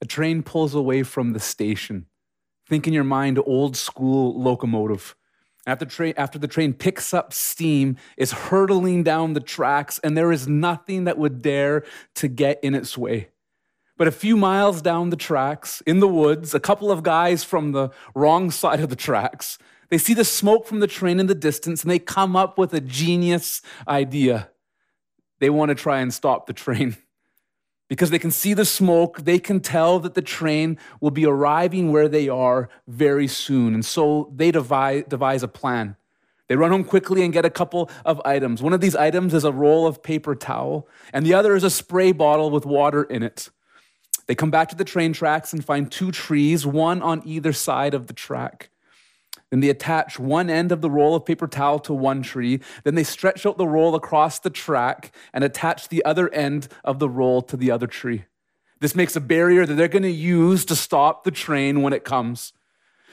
A 0.00 0.06
train 0.06 0.42
pulls 0.42 0.74
away 0.74 1.02
from 1.02 1.32
the 1.32 1.40
station. 1.40 2.06
Think 2.68 2.86
in 2.86 2.92
your 2.92 3.04
mind 3.04 3.38
old 3.46 3.76
school 3.76 4.40
locomotive. 4.40 5.14
After, 5.66 5.84
train, 5.84 6.14
after 6.16 6.38
the 6.38 6.46
train 6.46 6.74
picks 6.74 7.12
up 7.12 7.32
steam, 7.32 7.96
is 8.16 8.30
hurtling 8.32 9.02
down 9.02 9.32
the 9.32 9.40
tracks, 9.40 9.98
and 10.04 10.16
there 10.16 10.30
is 10.30 10.46
nothing 10.46 11.04
that 11.04 11.18
would 11.18 11.42
dare 11.42 11.84
to 12.16 12.28
get 12.28 12.60
in 12.62 12.74
its 12.74 12.96
way. 12.96 13.30
But 13.96 14.06
a 14.06 14.12
few 14.12 14.36
miles 14.36 14.82
down 14.82 15.10
the 15.10 15.16
tracks, 15.16 15.80
in 15.86 16.00
the 16.00 16.08
woods, 16.08 16.54
a 16.54 16.60
couple 16.60 16.92
of 16.92 17.02
guys 17.02 17.42
from 17.42 17.72
the 17.72 17.90
wrong 18.14 18.50
side 18.50 18.80
of 18.80 18.90
the 18.90 18.96
tracks, 18.96 19.58
they 19.88 19.98
see 19.98 20.14
the 20.14 20.24
smoke 20.24 20.66
from 20.66 20.80
the 20.80 20.86
train 20.86 21.18
in 21.18 21.26
the 21.26 21.34
distance 21.34 21.82
and 21.82 21.90
they 21.90 21.98
come 21.98 22.36
up 22.36 22.58
with 22.58 22.74
a 22.74 22.80
genius 22.80 23.62
idea. 23.88 24.50
They 25.38 25.50
want 25.50 25.70
to 25.70 25.74
try 25.74 26.00
and 26.00 26.12
stop 26.12 26.46
the 26.46 26.52
train. 26.52 26.96
Because 27.88 28.10
they 28.10 28.18
can 28.18 28.32
see 28.32 28.52
the 28.52 28.64
smoke, 28.64 29.18
they 29.18 29.38
can 29.38 29.60
tell 29.60 30.00
that 30.00 30.14
the 30.14 30.22
train 30.22 30.76
will 31.00 31.12
be 31.12 31.24
arriving 31.24 31.92
where 31.92 32.08
they 32.08 32.28
are 32.28 32.68
very 32.88 33.28
soon. 33.28 33.74
And 33.74 33.84
so 33.84 34.32
they 34.34 34.50
devise, 34.50 35.04
devise 35.08 35.42
a 35.42 35.48
plan. 35.48 35.96
They 36.48 36.56
run 36.56 36.70
home 36.70 36.84
quickly 36.84 37.22
and 37.22 37.32
get 37.32 37.44
a 37.44 37.50
couple 37.50 37.90
of 38.04 38.20
items. 38.24 38.62
One 38.62 38.72
of 38.72 38.80
these 38.80 38.96
items 38.96 39.34
is 39.34 39.44
a 39.44 39.52
roll 39.52 39.86
of 39.86 40.02
paper 40.02 40.34
towel, 40.34 40.88
and 41.12 41.26
the 41.26 41.34
other 41.34 41.54
is 41.56 41.64
a 41.64 41.70
spray 41.70 42.12
bottle 42.12 42.50
with 42.50 42.64
water 42.64 43.02
in 43.04 43.22
it. 43.22 43.50
They 44.26 44.34
come 44.34 44.50
back 44.50 44.68
to 44.70 44.76
the 44.76 44.84
train 44.84 45.12
tracks 45.12 45.52
and 45.52 45.64
find 45.64 45.90
two 45.90 46.10
trees, 46.10 46.66
one 46.66 47.02
on 47.02 47.22
either 47.24 47.52
side 47.52 47.94
of 47.94 48.06
the 48.06 48.12
track. 48.12 48.70
Then 49.50 49.60
they 49.60 49.68
attach 49.68 50.18
one 50.18 50.50
end 50.50 50.72
of 50.72 50.80
the 50.80 50.90
roll 50.90 51.14
of 51.14 51.24
paper 51.24 51.46
towel 51.46 51.78
to 51.80 51.94
one 51.94 52.22
tree. 52.22 52.60
Then 52.84 52.96
they 52.96 53.04
stretch 53.04 53.46
out 53.46 53.58
the 53.58 53.68
roll 53.68 53.94
across 53.94 54.38
the 54.38 54.50
track 54.50 55.14
and 55.32 55.44
attach 55.44 55.88
the 55.88 56.04
other 56.04 56.28
end 56.32 56.68
of 56.84 56.98
the 56.98 57.08
roll 57.08 57.42
to 57.42 57.56
the 57.56 57.70
other 57.70 57.86
tree. 57.86 58.24
This 58.80 58.94
makes 58.94 59.16
a 59.16 59.20
barrier 59.20 59.64
that 59.64 59.74
they're 59.74 59.88
going 59.88 60.02
to 60.02 60.10
use 60.10 60.64
to 60.66 60.76
stop 60.76 61.24
the 61.24 61.30
train 61.30 61.82
when 61.82 61.92
it 61.92 62.04
comes. 62.04 62.52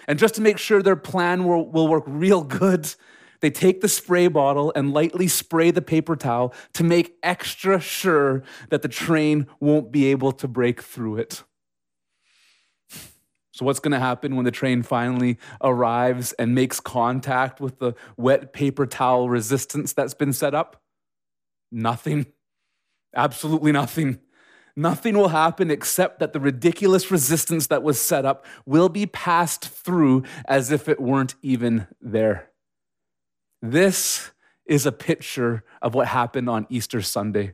And 0.08 0.20
just 0.20 0.36
to 0.36 0.42
make 0.42 0.58
sure 0.58 0.82
their 0.82 0.96
plan 0.96 1.46
will, 1.46 1.70
will 1.70 1.88
work 1.88 2.04
real 2.08 2.44
good, 2.44 2.94
they 3.40 3.52
take 3.52 3.82
the 3.82 3.88
spray 3.88 4.28
bottle 4.28 4.74
and 4.76 4.94
lightly 4.94 5.28
spray 5.28 5.72
the 5.72 5.82
paper 5.82 6.16
towel 6.16 6.54
to 6.74 6.84
make 6.84 7.18
extra 7.24 7.80
sure 7.80 8.44
that 8.70 8.82
the 8.82 8.88
train 8.88 9.48
won't 9.60 9.92
be 9.92 10.06
able 10.06 10.32
to 10.34 10.48
break 10.48 10.82
through 10.82 11.18
it. 11.18 11.44
So, 13.54 13.66
what's 13.66 13.80
going 13.80 13.92
to 13.92 14.00
happen 14.00 14.36
when 14.36 14.46
the 14.46 14.52
train 14.52 14.82
finally 14.82 15.38
arrives 15.62 16.34
and 16.34 16.56
makes 16.56 16.80
contact 16.80 17.62
with 17.62 17.78
the 17.78 17.94
wet 18.18 18.52
paper 18.52 18.88
towel 18.88 19.30
resistance 19.30 19.94
that's 19.94 20.16
been 20.16 20.34
set 20.34 20.56
up? 20.56 20.82
Nothing. 21.72 22.26
Absolutely 23.16 23.72
nothing. 23.72 24.20
Nothing 24.76 25.16
will 25.16 25.28
happen 25.28 25.70
except 25.70 26.18
that 26.18 26.34
the 26.34 26.40
ridiculous 26.40 27.12
resistance 27.12 27.68
that 27.68 27.84
was 27.84 28.00
set 28.00 28.26
up 28.26 28.44
will 28.66 28.90
be 28.90 29.06
passed 29.06 29.66
through 29.70 30.24
as 30.46 30.72
if 30.72 30.90
it 30.90 31.00
weren't 31.00 31.36
even 31.44 31.86
there. 32.02 32.50
This 33.62 34.32
is 34.66 34.88
a 34.88 34.92
picture 34.92 35.64
of 35.80 35.94
what 35.94 36.08
happened 36.08 36.50
on 36.50 36.66
Easter 36.70 37.04
Sunday. 37.04 37.54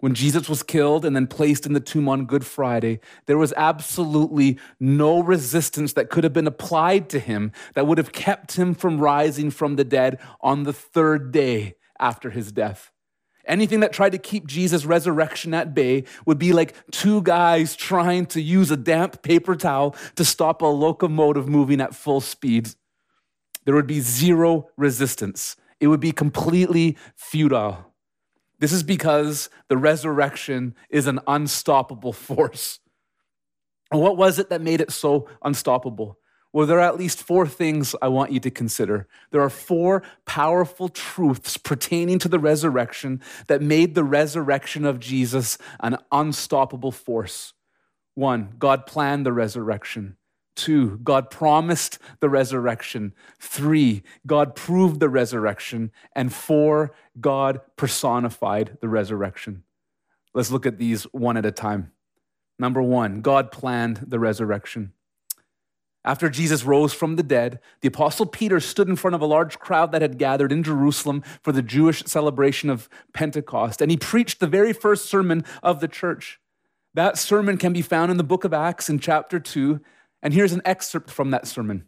When 0.00 0.14
Jesus 0.14 0.48
was 0.48 0.62
killed 0.62 1.04
and 1.04 1.16
then 1.16 1.26
placed 1.26 1.64
in 1.64 1.72
the 1.72 1.80
tomb 1.80 2.08
on 2.08 2.26
Good 2.26 2.44
Friday, 2.44 3.00
there 3.26 3.38
was 3.38 3.54
absolutely 3.56 4.58
no 4.78 5.20
resistance 5.20 5.94
that 5.94 6.10
could 6.10 6.24
have 6.24 6.32
been 6.32 6.46
applied 6.46 7.08
to 7.10 7.18
him 7.18 7.52
that 7.74 7.86
would 7.86 7.98
have 7.98 8.12
kept 8.12 8.56
him 8.56 8.74
from 8.74 8.98
rising 8.98 9.50
from 9.50 9.76
the 9.76 9.84
dead 9.84 10.18
on 10.40 10.64
the 10.64 10.72
third 10.72 11.32
day 11.32 11.76
after 11.98 12.30
his 12.30 12.52
death. 12.52 12.90
Anything 13.46 13.80
that 13.80 13.92
tried 13.92 14.12
to 14.12 14.18
keep 14.18 14.46
Jesus' 14.46 14.84
resurrection 14.84 15.54
at 15.54 15.74
bay 15.74 16.04
would 16.26 16.38
be 16.38 16.52
like 16.52 16.74
two 16.90 17.22
guys 17.22 17.76
trying 17.76 18.26
to 18.26 18.40
use 18.40 18.70
a 18.70 18.76
damp 18.76 19.22
paper 19.22 19.54
towel 19.54 19.94
to 20.16 20.24
stop 20.24 20.62
a 20.62 20.66
locomotive 20.66 21.48
moving 21.48 21.80
at 21.80 21.94
full 21.94 22.20
speed 22.20 22.74
there 23.64 23.74
would 23.74 23.86
be 23.86 24.00
zero 24.00 24.68
resistance. 24.76 25.56
It 25.80 25.88
would 25.88 26.00
be 26.00 26.12
completely 26.12 26.96
futile. 27.16 27.93
This 28.58 28.72
is 28.72 28.82
because 28.82 29.50
the 29.68 29.76
resurrection 29.76 30.74
is 30.88 31.06
an 31.06 31.20
unstoppable 31.26 32.12
force. 32.12 32.80
And 33.90 34.00
what 34.00 34.16
was 34.16 34.38
it 34.38 34.50
that 34.50 34.60
made 34.60 34.80
it 34.80 34.90
so 34.90 35.28
unstoppable? 35.42 36.18
Well, 36.52 36.68
there 36.68 36.78
are 36.78 36.88
at 36.88 36.98
least 36.98 37.20
four 37.20 37.48
things 37.48 37.96
I 38.00 38.06
want 38.06 38.30
you 38.30 38.38
to 38.38 38.50
consider. 38.50 39.08
There 39.32 39.40
are 39.40 39.50
four 39.50 40.04
powerful 40.24 40.88
truths 40.88 41.56
pertaining 41.56 42.20
to 42.20 42.28
the 42.28 42.38
resurrection 42.38 43.20
that 43.48 43.60
made 43.60 43.96
the 43.96 44.04
resurrection 44.04 44.84
of 44.84 45.00
Jesus 45.00 45.58
an 45.80 45.98
unstoppable 46.12 46.92
force. 46.92 47.54
One, 48.14 48.54
God 48.56 48.86
planned 48.86 49.26
the 49.26 49.32
resurrection. 49.32 50.16
Two, 50.54 50.98
God 51.02 51.30
promised 51.30 51.98
the 52.20 52.28
resurrection. 52.28 53.12
Three, 53.40 54.02
God 54.26 54.54
proved 54.54 55.00
the 55.00 55.08
resurrection. 55.08 55.90
And 56.14 56.32
four, 56.32 56.94
God 57.20 57.60
personified 57.76 58.78
the 58.80 58.88
resurrection. 58.88 59.64
Let's 60.32 60.50
look 60.50 60.66
at 60.66 60.78
these 60.78 61.04
one 61.04 61.36
at 61.36 61.46
a 61.46 61.50
time. 61.50 61.92
Number 62.58 62.82
one, 62.82 63.20
God 63.20 63.50
planned 63.50 64.04
the 64.06 64.20
resurrection. 64.20 64.92
After 66.04 66.28
Jesus 66.28 66.64
rose 66.64 66.92
from 66.92 67.16
the 67.16 67.22
dead, 67.22 67.60
the 67.80 67.88
Apostle 67.88 68.26
Peter 68.26 68.60
stood 68.60 68.88
in 68.88 68.96
front 68.96 69.14
of 69.14 69.22
a 69.22 69.26
large 69.26 69.58
crowd 69.58 69.90
that 69.92 70.02
had 70.02 70.18
gathered 70.18 70.52
in 70.52 70.62
Jerusalem 70.62 71.22
for 71.42 71.50
the 71.50 71.62
Jewish 71.62 72.04
celebration 72.04 72.68
of 72.68 72.90
Pentecost, 73.14 73.80
and 73.80 73.90
he 73.90 73.96
preached 73.96 74.38
the 74.38 74.46
very 74.46 74.74
first 74.74 75.06
sermon 75.06 75.44
of 75.62 75.80
the 75.80 75.88
church. 75.88 76.38
That 76.92 77.16
sermon 77.16 77.56
can 77.56 77.72
be 77.72 77.80
found 77.80 78.10
in 78.10 78.18
the 78.18 78.22
book 78.22 78.44
of 78.44 78.52
Acts 78.52 78.90
in 78.90 78.98
chapter 78.98 79.40
2, 79.40 79.80
and 80.24 80.32
here's 80.32 80.54
an 80.54 80.62
excerpt 80.64 81.10
from 81.10 81.30
that 81.30 81.46
sermon 81.46 81.86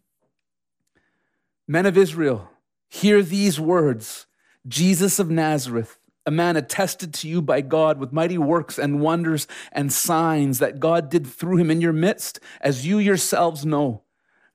Men 1.66 1.86
of 1.86 1.96
Israel, 1.96 2.50
hear 2.88 3.22
these 3.22 3.58
words 3.58 4.26
Jesus 4.68 5.18
of 5.18 5.30
Nazareth, 5.30 5.98
a 6.26 6.30
man 6.30 6.56
attested 6.56 7.14
to 7.14 7.28
you 7.28 7.40
by 7.40 7.60
God 7.60 7.98
with 7.98 8.12
mighty 8.12 8.38
works 8.38 8.78
and 8.78 9.00
wonders 9.00 9.48
and 9.72 9.92
signs 9.92 10.58
that 10.58 10.78
God 10.78 11.08
did 11.08 11.26
through 11.26 11.56
him 11.56 11.70
in 11.70 11.80
your 11.80 11.92
midst, 11.92 12.38
as 12.60 12.86
you 12.86 12.98
yourselves 12.98 13.64
know. 13.64 14.02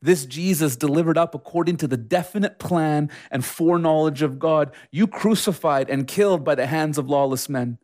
This 0.02 0.26
Jesus 0.26 0.76
delivered 0.76 1.18
up 1.18 1.36
according 1.36 1.78
to 1.78 1.88
the 1.88 1.98
definite 1.98 2.60
plan 2.60 3.10
and 3.30 3.46
foreknowledge 3.46 4.22
of 4.22 4.40
God, 4.40 4.72
you 4.92 5.08
crucified 5.08 5.90
and 5.90 6.08
killed 6.08 6.44
by 6.44 6.56
the 6.56 6.66
hands 6.66 6.98
of 6.98 7.10
lawless 7.10 7.48
men. 7.48 7.78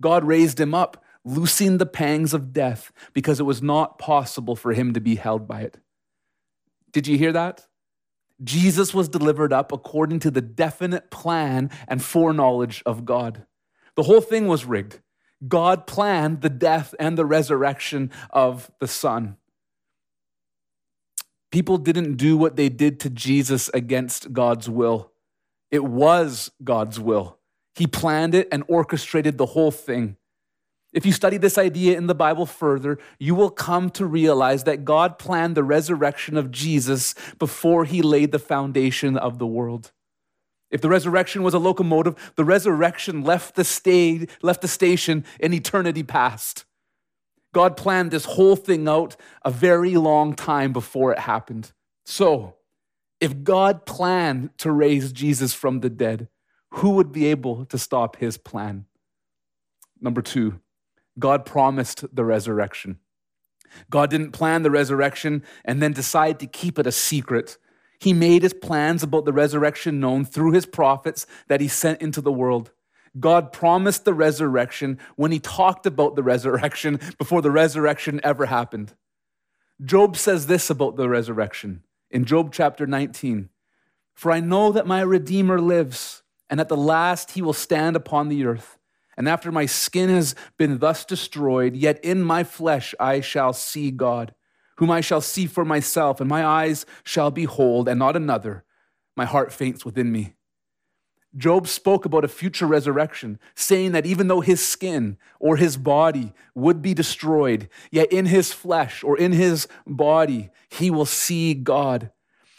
God 0.00 0.24
raised 0.24 0.58
him 0.58 0.74
up 0.74 1.04
loosing 1.24 1.78
the 1.78 1.86
pangs 1.86 2.32
of 2.32 2.52
death 2.52 2.92
because 3.12 3.40
it 3.40 3.44
was 3.44 3.62
not 3.62 3.98
possible 3.98 4.56
for 4.56 4.72
him 4.72 4.92
to 4.94 5.00
be 5.00 5.16
held 5.16 5.46
by 5.46 5.62
it. 5.62 5.78
Did 6.92 7.06
you 7.06 7.18
hear 7.18 7.32
that? 7.32 7.66
Jesus 8.42 8.94
was 8.94 9.08
delivered 9.08 9.52
up 9.52 9.70
according 9.70 10.20
to 10.20 10.30
the 10.30 10.40
definite 10.40 11.10
plan 11.10 11.70
and 11.86 12.02
foreknowledge 12.02 12.82
of 12.86 13.04
God. 13.04 13.44
The 13.96 14.04
whole 14.04 14.22
thing 14.22 14.46
was 14.46 14.64
rigged. 14.64 15.00
God 15.46 15.86
planned 15.86 16.40
the 16.40 16.50
death 16.50 16.94
and 16.98 17.16
the 17.16 17.26
resurrection 17.26 18.10
of 18.30 18.70
the 18.78 18.88
Son. 18.88 19.36
People 21.50 21.78
didn't 21.78 22.16
do 22.16 22.36
what 22.36 22.56
they 22.56 22.68
did 22.68 23.00
to 23.00 23.10
Jesus 23.10 23.68
against 23.74 24.32
God's 24.32 24.70
will. 24.70 25.12
It 25.70 25.84
was 25.84 26.50
God's 26.62 27.00
will. 27.00 27.38
He 27.74 27.86
planned 27.86 28.34
it 28.34 28.48
and 28.52 28.64
orchestrated 28.68 29.38
the 29.38 29.46
whole 29.46 29.70
thing. 29.70 30.16
If 30.92 31.06
you 31.06 31.12
study 31.12 31.36
this 31.36 31.56
idea 31.56 31.96
in 31.96 32.08
the 32.08 32.14
Bible 32.14 32.46
further, 32.46 32.98
you 33.18 33.34
will 33.34 33.50
come 33.50 33.90
to 33.90 34.06
realize 34.06 34.64
that 34.64 34.84
God 34.84 35.18
planned 35.18 35.56
the 35.56 35.62
resurrection 35.62 36.36
of 36.36 36.50
Jesus 36.50 37.14
before 37.38 37.84
he 37.84 38.02
laid 38.02 38.32
the 38.32 38.40
foundation 38.40 39.16
of 39.16 39.38
the 39.38 39.46
world. 39.46 39.92
If 40.70 40.80
the 40.80 40.88
resurrection 40.88 41.42
was 41.42 41.54
a 41.54 41.58
locomotive, 41.58 42.32
the 42.36 42.44
resurrection 42.44 43.22
left 43.22 43.54
the, 43.54 43.64
sta- 43.64 44.26
left 44.42 44.62
the 44.62 44.68
station 44.68 45.24
in 45.38 45.52
eternity 45.52 46.02
past. 46.02 46.64
God 47.52 47.76
planned 47.76 48.10
this 48.10 48.24
whole 48.24 48.56
thing 48.56 48.88
out 48.88 49.16
a 49.44 49.50
very 49.50 49.96
long 49.96 50.34
time 50.34 50.72
before 50.72 51.12
it 51.12 51.20
happened. 51.20 51.72
So, 52.04 52.56
if 53.20 53.42
God 53.42 53.84
planned 53.84 54.56
to 54.58 54.72
raise 54.72 55.12
Jesus 55.12 55.52
from 55.52 55.80
the 55.80 55.90
dead, 55.90 56.28
who 56.74 56.90
would 56.90 57.12
be 57.12 57.26
able 57.26 57.64
to 57.66 57.76
stop 57.76 58.16
his 58.16 58.38
plan? 58.38 58.86
Number 60.00 60.22
two, 60.22 60.60
God 61.20 61.46
promised 61.46 62.04
the 62.14 62.24
resurrection. 62.24 62.98
God 63.88 64.10
didn't 64.10 64.32
plan 64.32 64.62
the 64.62 64.70
resurrection 64.70 65.44
and 65.64 65.80
then 65.80 65.92
decide 65.92 66.40
to 66.40 66.46
keep 66.46 66.78
it 66.78 66.86
a 66.86 66.92
secret. 66.92 67.56
He 68.00 68.12
made 68.12 68.42
his 68.42 68.54
plans 68.54 69.02
about 69.02 69.26
the 69.26 69.32
resurrection 69.32 70.00
known 70.00 70.24
through 70.24 70.52
his 70.52 70.66
prophets 70.66 71.26
that 71.48 71.60
he 71.60 71.68
sent 71.68 72.00
into 72.02 72.20
the 72.20 72.32
world. 72.32 72.72
God 73.18 73.52
promised 73.52 74.04
the 74.04 74.14
resurrection 74.14 74.98
when 75.16 75.32
he 75.32 75.40
talked 75.40 75.86
about 75.86 76.16
the 76.16 76.22
resurrection 76.22 77.00
before 77.18 77.42
the 77.42 77.50
resurrection 77.50 78.20
ever 78.24 78.46
happened. 78.46 78.94
Job 79.84 80.16
says 80.16 80.46
this 80.46 80.70
about 80.70 80.96
the 80.96 81.08
resurrection 81.08 81.82
in 82.10 82.24
Job 82.24 82.52
chapter 82.52 82.86
19 82.86 83.48
For 84.14 84.30
I 84.32 84.40
know 84.40 84.72
that 84.72 84.86
my 84.86 85.00
Redeemer 85.00 85.60
lives, 85.60 86.22
and 86.48 86.60
at 86.60 86.68
the 86.68 86.76
last 86.76 87.32
he 87.32 87.42
will 87.42 87.52
stand 87.52 87.96
upon 87.96 88.28
the 88.28 88.44
earth. 88.44 88.78
And 89.20 89.28
after 89.28 89.52
my 89.52 89.66
skin 89.66 90.08
has 90.08 90.34
been 90.56 90.78
thus 90.78 91.04
destroyed, 91.04 91.76
yet 91.76 92.02
in 92.02 92.22
my 92.22 92.42
flesh 92.42 92.94
I 92.98 93.20
shall 93.20 93.52
see 93.52 93.90
God, 93.90 94.34
whom 94.78 94.90
I 94.90 95.02
shall 95.02 95.20
see 95.20 95.44
for 95.44 95.62
myself, 95.62 96.22
and 96.22 96.28
my 96.30 96.42
eyes 96.42 96.86
shall 97.04 97.30
behold, 97.30 97.86
and 97.86 97.98
not 97.98 98.16
another. 98.16 98.64
My 99.18 99.26
heart 99.26 99.52
faints 99.52 99.84
within 99.84 100.10
me. 100.10 100.36
Job 101.36 101.68
spoke 101.68 102.06
about 102.06 102.24
a 102.24 102.28
future 102.28 102.64
resurrection, 102.64 103.38
saying 103.54 103.92
that 103.92 104.06
even 104.06 104.28
though 104.28 104.40
his 104.40 104.66
skin 104.66 105.18
or 105.38 105.58
his 105.58 105.76
body 105.76 106.32
would 106.54 106.80
be 106.80 106.94
destroyed, 106.94 107.68
yet 107.90 108.10
in 108.10 108.24
his 108.24 108.54
flesh 108.54 109.04
or 109.04 109.18
in 109.18 109.32
his 109.32 109.68
body, 109.86 110.48
he 110.70 110.90
will 110.90 111.04
see 111.04 111.52
God. 111.52 112.10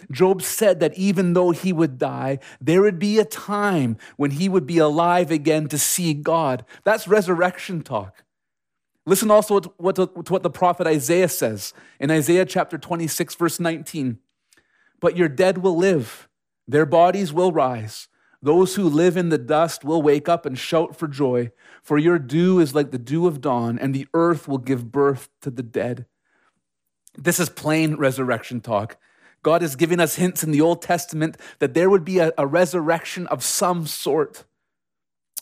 Job 0.09 0.41
said 0.41 0.79
that 0.79 0.97
even 0.97 1.33
though 1.33 1.51
he 1.51 1.73
would 1.73 1.97
die, 1.97 2.39
there 2.59 2.81
would 2.81 2.97
be 2.97 3.19
a 3.19 3.25
time 3.25 3.97
when 4.17 4.31
he 4.31 4.49
would 4.49 4.65
be 4.65 4.77
alive 4.77 5.29
again 5.31 5.67
to 5.67 5.77
see 5.77 6.13
God. 6.13 6.65
That's 6.83 7.07
resurrection 7.07 7.81
talk. 7.81 8.23
Listen 9.05 9.31
also 9.31 9.59
to 9.59 9.73
what, 9.77 9.95
the 9.95 10.49
prophet 10.49 10.87
Isaiah 10.87 11.27
says 11.29 11.73
in 11.99 12.11
Isaiah 12.11 12.45
chapter 12.45 12.77
26, 12.77 13.35
verse 13.35 13.59
19. 13.59 14.19
But 14.99 15.17
your 15.17 15.27
dead 15.27 15.57
will 15.57 15.75
live, 15.75 16.29
their 16.67 16.85
bodies 16.85 17.33
will 17.33 17.51
rise. 17.51 18.07
Those 18.43 18.75
who 18.75 18.89
live 18.89 19.17
in 19.17 19.29
the 19.29 19.37
dust 19.37 19.83
will 19.83 20.01
wake 20.01 20.27
up 20.27 20.45
and 20.45 20.57
shout 20.57 20.95
for 20.95 21.07
joy, 21.07 21.51
for 21.83 21.97
your 21.97 22.17
dew 22.17 22.59
is 22.59 22.73
like 22.73 22.91
the 22.91 22.97
dew 22.97 23.27
of 23.27 23.39
dawn, 23.41 23.77
and 23.77 23.93
the 23.93 24.07
earth 24.13 24.47
will 24.47 24.57
give 24.57 24.91
birth 24.91 25.29
to 25.41 25.51
the 25.51 25.61
dead. 25.61 26.07
This 27.15 27.39
is 27.39 27.49
plain 27.49 27.95
resurrection 27.95 28.61
talk. 28.61 28.97
God 29.43 29.63
is 29.63 29.75
giving 29.75 29.99
us 29.99 30.15
hints 30.15 30.43
in 30.43 30.51
the 30.51 30.61
Old 30.61 30.81
Testament 30.81 31.37
that 31.59 31.73
there 31.73 31.89
would 31.89 32.05
be 32.05 32.19
a, 32.19 32.31
a 32.37 32.45
resurrection 32.45 33.27
of 33.27 33.43
some 33.43 33.87
sort. 33.87 34.45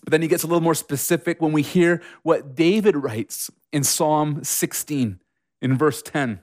But 0.03 0.11
then 0.11 0.21
he 0.21 0.27
gets 0.27 0.43
a 0.43 0.47
little 0.47 0.61
more 0.61 0.75
specific 0.75 1.41
when 1.41 1.51
we 1.51 1.61
hear 1.61 2.01
what 2.23 2.55
David 2.55 2.95
writes 2.95 3.49
in 3.73 3.83
Psalm 3.83 4.43
16 4.43 5.19
in 5.61 5.77
verse 5.77 6.01
10. 6.01 6.39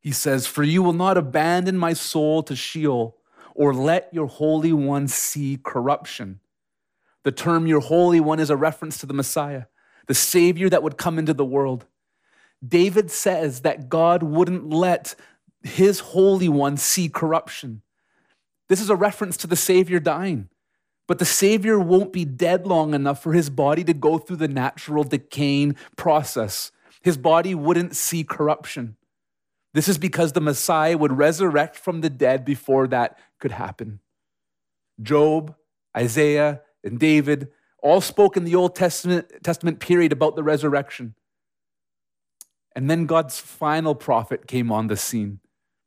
He 0.00 0.12
says, 0.12 0.46
For 0.46 0.62
you 0.62 0.82
will 0.82 0.92
not 0.92 1.18
abandon 1.18 1.76
my 1.76 1.92
soul 1.92 2.42
to 2.44 2.56
Sheol 2.56 3.16
or 3.54 3.74
let 3.74 4.08
your 4.12 4.26
Holy 4.26 4.72
One 4.72 5.08
see 5.08 5.58
corruption. 5.62 6.40
The 7.24 7.32
term 7.32 7.66
your 7.66 7.80
Holy 7.80 8.20
One 8.20 8.40
is 8.40 8.50
a 8.50 8.56
reference 8.56 8.98
to 8.98 9.06
the 9.06 9.12
Messiah, 9.12 9.64
the 10.06 10.14
Savior 10.14 10.70
that 10.70 10.82
would 10.82 10.96
come 10.96 11.18
into 11.18 11.34
the 11.34 11.44
world. 11.44 11.84
David 12.66 13.10
says 13.10 13.60
that 13.60 13.88
God 13.88 14.22
wouldn't 14.22 14.70
let 14.70 15.14
his 15.62 16.00
Holy 16.00 16.48
One 16.48 16.76
see 16.76 17.08
corruption. 17.08 17.82
This 18.68 18.80
is 18.80 18.90
a 18.90 18.96
reference 18.96 19.36
to 19.38 19.46
the 19.46 19.56
Savior 19.56 20.00
dying. 20.00 20.48
But 21.06 21.18
the 21.18 21.24
Savior 21.24 21.78
won't 21.78 22.12
be 22.12 22.26
dead 22.26 22.66
long 22.66 22.92
enough 22.92 23.22
for 23.22 23.32
his 23.32 23.48
body 23.48 23.82
to 23.84 23.94
go 23.94 24.18
through 24.18 24.36
the 24.36 24.46
natural 24.46 25.04
decaying 25.04 25.76
process. 25.96 26.70
His 27.02 27.16
body 27.16 27.54
wouldn't 27.54 27.96
see 27.96 28.24
corruption. 28.24 28.96
This 29.72 29.88
is 29.88 29.96
because 29.96 30.32
the 30.32 30.40
Messiah 30.40 30.98
would 30.98 31.16
resurrect 31.16 31.76
from 31.76 32.02
the 32.02 32.10
dead 32.10 32.44
before 32.44 32.86
that 32.88 33.18
could 33.38 33.52
happen. 33.52 34.00
Job, 35.00 35.54
Isaiah, 35.96 36.60
and 36.84 36.98
David 36.98 37.48
all 37.82 38.00
spoke 38.00 38.36
in 38.36 38.44
the 38.44 38.54
Old 38.54 38.74
Testament, 38.74 39.30
Testament 39.42 39.80
period 39.80 40.12
about 40.12 40.36
the 40.36 40.42
resurrection. 40.42 41.14
And 42.74 42.90
then 42.90 43.06
God's 43.06 43.38
final 43.38 43.94
prophet 43.94 44.46
came 44.46 44.70
on 44.70 44.88
the 44.88 44.96
scene, 44.96 45.40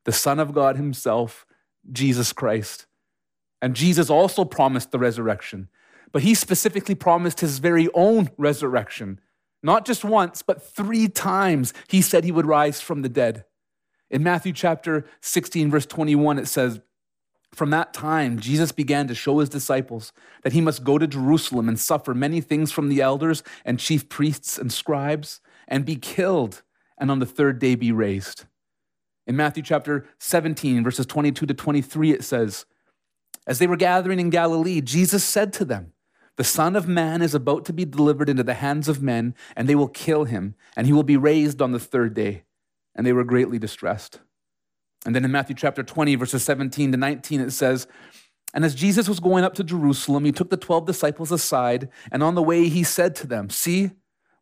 the 0.06 0.12
Son 0.12 0.40
of 0.40 0.54
God 0.54 0.78
Himself, 0.78 1.46
Jesus 1.92 2.34
Christ. 2.34 2.86
And 3.62 3.76
Jesus 3.76 4.10
also 4.10 4.46
promised 4.46 4.92
the 4.92 5.00
resurrection, 5.00 5.70
but 6.12 6.24
He 6.24 6.34
specifically 6.34 6.96
promised 6.96 7.40
His 7.40 7.60
very 7.60 7.90
own 7.94 8.30
resurrection. 8.38 9.20
Not 9.64 9.86
just 9.86 10.04
once, 10.04 10.42
but 10.42 10.64
three 10.64 11.08
times 11.08 11.74
He 11.88 12.02
said 12.02 12.24
He 12.24 12.32
would 12.32 12.46
rise 12.46 12.82
from 12.82 13.02
the 13.02 13.10
dead. 13.10 13.46
In 14.12 14.24
Matthew 14.24 14.52
chapter 14.52 15.06
16, 15.22 15.72
verse 15.72 15.86
21, 15.86 16.38
it 16.38 16.48
says, 16.48 16.82
From 17.54 17.70
that 17.70 17.94
time, 17.94 18.40
Jesus 18.40 18.74
began 18.74 19.08
to 19.08 19.16
show 19.16 19.40
his 19.40 19.48
disciples 19.48 20.12
that 20.44 20.52
he 20.52 20.60
must 20.60 20.84
go 20.84 20.98
to 20.98 21.08
Jerusalem 21.08 21.70
and 21.70 21.80
suffer 21.80 22.14
many 22.14 22.42
things 22.42 22.74
from 22.74 22.90
the 22.90 23.02
elders 23.02 23.42
and 23.64 23.80
chief 23.80 24.10
priests 24.10 24.58
and 24.58 24.72
scribes 24.72 25.40
and 25.66 25.86
be 25.86 25.96
killed, 25.96 26.62
and 26.98 27.10
on 27.10 27.20
the 27.20 27.26
third 27.26 27.58
day 27.58 27.76
be 27.76 27.94
raised. 27.94 28.44
In 29.32 29.38
Matthew 29.38 29.64
chapter 29.64 30.06
17, 30.20 30.84
verses 30.84 31.06
22 31.06 31.46
to 31.46 31.54
23, 31.54 32.12
it 32.12 32.24
says, 32.26 32.66
As 33.48 33.60
they 33.60 33.68
were 33.68 33.78
gathering 33.78 34.20
in 34.20 34.30
Galilee, 34.30 34.82
Jesus 34.82 35.24
said 35.24 35.54
to 35.54 35.64
them, 35.64 35.94
The 36.36 36.44
Son 36.44 36.76
of 36.76 36.86
Man 36.86 37.22
is 37.22 37.34
about 37.34 37.64
to 37.64 37.72
be 37.72 37.86
delivered 37.86 38.28
into 38.28 38.44
the 38.44 38.56
hands 38.56 38.90
of 38.90 39.02
men, 39.02 39.34
and 39.56 39.70
they 39.70 39.76
will 39.76 39.88
kill 39.88 40.26
him, 40.26 40.56
and 40.76 40.86
he 40.86 40.92
will 40.92 41.04
be 41.04 41.16
raised 41.16 41.62
on 41.62 41.72
the 41.72 41.80
third 41.80 42.14
day 42.14 42.44
and 42.94 43.08
they 43.08 43.14
were 43.14 43.24
greatly 43.24 43.58
distressed. 43.58 44.20
And 45.06 45.16
then 45.16 45.24
in 45.24 45.32
Matthew 45.32 45.56
chapter 45.56 45.82
20, 45.82 46.16
verses 46.16 46.44
17 46.44 46.92
to 46.92 46.98
19, 46.98 47.40
it 47.40 47.52
says, 47.52 47.88
And 48.54 48.66
as 48.66 48.76
Jesus 48.76 49.08
was 49.08 49.22
going 49.22 49.46
up 49.46 49.54
to 49.54 49.64
Jerusalem, 49.64 50.26
he 50.26 50.34
took 50.34 50.50
the 50.50 50.58
12 50.58 50.86
disciples 50.86 51.32
aside, 51.32 51.88
and 52.12 52.22
on 52.22 52.36
the 52.36 52.44
way 52.44 52.68
he 52.68 52.84
said 52.84 53.16
to 53.16 53.28
them, 53.28 53.50
See, 53.50 53.92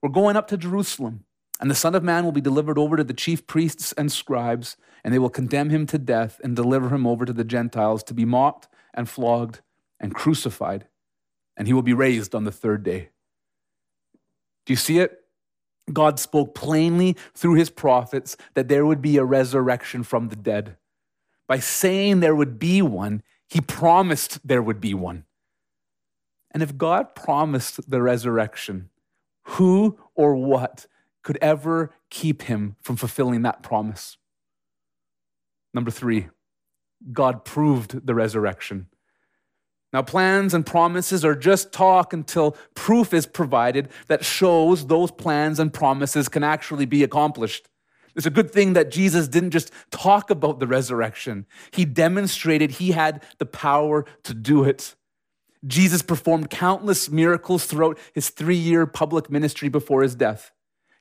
we're 0.01 0.09
going 0.09 0.35
up 0.35 0.47
to 0.47 0.57
Jerusalem, 0.57 1.25
and 1.59 1.69
the 1.69 1.75
Son 1.75 1.95
of 1.95 2.03
Man 2.03 2.23
will 2.23 2.31
be 2.31 2.41
delivered 2.41 2.77
over 2.77 2.95
to 2.95 3.03
the 3.03 3.13
chief 3.13 3.45
priests 3.45 3.91
and 3.93 4.11
scribes, 4.11 4.77
and 5.03 5.13
they 5.13 5.19
will 5.19 5.29
condemn 5.29 5.69
him 5.69 5.85
to 5.87 5.97
death 5.97 6.39
and 6.43 6.55
deliver 6.55 6.93
him 6.93 7.05
over 7.05 7.25
to 7.25 7.33
the 7.33 7.43
Gentiles 7.43 8.03
to 8.03 8.13
be 8.13 8.25
mocked 8.25 8.67
and 8.93 9.09
flogged 9.09 9.61
and 9.99 10.15
crucified, 10.15 10.87
and 11.57 11.67
he 11.67 11.73
will 11.73 11.81
be 11.81 11.93
raised 11.93 12.33
on 12.33 12.45
the 12.45 12.51
third 12.51 12.83
day. 12.83 13.09
Do 14.65 14.73
you 14.73 14.77
see 14.77 14.99
it? 14.99 15.23
God 15.91 16.19
spoke 16.19 16.53
plainly 16.53 17.17
through 17.33 17.55
his 17.55 17.69
prophets 17.69 18.37
that 18.53 18.67
there 18.67 18.85
would 18.85 19.01
be 19.01 19.17
a 19.17 19.23
resurrection 19.23 20.03
from 20.03 20.29
the 20.29 20.35
dead. 20.35 20.77
By 21.47 21.59
saying 21.59 22.19
there 22.19 22.35
would 22.35 22.59
be 22.59 22.81
one, 22.81 23.23
he 23.47 23.59
promised 23.59 24.47
there 24.47 24.61
would 24.61 24.79
be 24.79 24.93
one. 24.93 25.25
And 26.51 26.61
if 26.61 26.77
God 26.77 27.15
promised 27.15 27.89
the 27.89 28.01
resurrection, 28.01 28.89
who 29.43 29.99
or 30.13 30.35
what 30.35 30.85
could 31.23 31.37
ever 31.41 31.93
keep 32.09 32.43
him 32.43 32.75
from 32.81 32.95
fulfilling 32.95 33.41
that 33.43 33.63
promise? 33.63 34.17
Number 35.73 35.91
three, 35.91 36.29
God 37.11 37.45
proved 37.45 38.05
the 38.05 38.15
resurrection. 38.15 38.87
Now, 39.91 40.03
plans 40.03 40.53
and 40.53 40.65
promises 40.65 41.25
are 41.25 41.35
just 41.35 41.71
talk 41.71 42.13
until 42.13 42.55
proof 42.75 43.13
is 43.13 43.25
provided 43.25 43.89
that 44.07 44.23
shows 44.23 44.85
those 44.85 45.09
plans 45.09 45.59
and 45.59 45.73
promises 45.73 46.29
can 46.29 46.43
actually 46.43 46.85
be 46.85 47.03
accomplished. 47.03 47.67
It's 48.15 48.27
a 48.27 48.31
good 48.31 48.51
thing 48.51 48.73
that 48.73 48.91
Jesus 48.91 49.27
didn't 49.27 49.51
just 49.51 49.71
talk 49.91 50.29
about 50.29 50.59
the 50.59 50.67
resurrection, 50.67 51.45
he 51.71 51.85
demonstrated 51.85 52.71
he 52.71 52.91
had 52.91 53.23
the 53.37 53.45
power 53.45 54.05
to 54.23 54.33
do 54.33 54.63
it. 54.63 54.95
Jesus 55.65 56.01
performed 56.01 56.49
countless 56.49 57.09
miracles 57.09 57.65
throughout 57.65 57.97
his 58.13 58.29
three 58.29 58.55
year 58.55 58.85
public 58.85 59.29
ministry 59.29 59.69
before 59.69 60.03
his 60.03 60.15
death. 60.15 60.51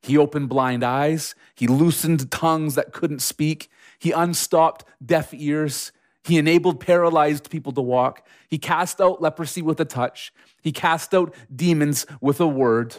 He 0.03 0.17
opened 0.17 0.49
blind 0.49 0.85
eyes, 0.85 1.35
he 1.55 1.67
loosened 1.67 2.31
tongues 2.31 2.77
that 2.77 2.93
couldn't 2.93 3.21
speak, 3.21 3.69
he 3.99 4.13
unstopped 4.13 4.85
deaf 5.05 5.35
ears, 5.35 5.93
he 6.29 6.37
enabled 6.37 6.81
paralyzed 6.81 7.51
people 7.51 7.73
to 7.73 7.81
walk. 7.81 8.27
He 8.49 8.59
cast 8.59 9.01
out 9.01 9.23
leprosy 9.23 9.63
with 9.63 9.81
a 9.81 9.87
touch. 9.87 10.31
He 10.63 10.73
cast 10.73 11.15
out 11.15 11.35
demons 11.55 12.05
with 12.21 12.39
a 12.39 12.47
word. 12.47 12.97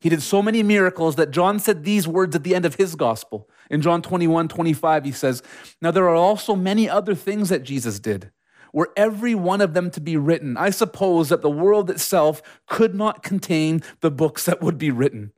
He 0.00 0.08
did 0.08 0.22
so 0.22 0.42
many 0.42 0.64
miracles 0.64 1.16
that 1.16 1.30
John 1.30 1.60
said 1.60 1.84
these 1.84 2.08
words 2.08 2.34
at 2.34 2.44
the 2.44 2.56
end 2.56 2.64
of 2.64 2.74
his 2.74 2.94
gospel. 2.96 3.48
In 3.70 3.80
John 3.80 4.02
21 4.02 4.48
25, 4.48 5.04
he 5.04 5.12
says, 5.12 5.42
Now 5.80 5.92
there 5.92 6.08
are 6.08 6.14
also 6.16 6.56
many 6.56 6.88
other 6.88 7.14
things 7.14 7.48
that 7.48 7.62
Jesus 7.62 8.00
did. 8.00 8.30
Were 8.72 8.92
every 8.96 9.34
one 9.34 9.60
of 9.60 9.74
them 9.74 9.90
to 9.92 10.00
be 10.00 10.16
written, 10.16 10.56
I 10.56 10.70
suppose 10.70 11.30
that 11.30 11.42
the 11.42 11.50
world 11.50 11.88
itself 11.90 12.42
could 12.66 12.94
not 12.94 13.22
contain 13.22 13.82
the 14.00 14.10
books 14.10 14.44
that 14.44 14.60
would 14.60 14.78
be 14.78 14.90
written. 14.90 15.32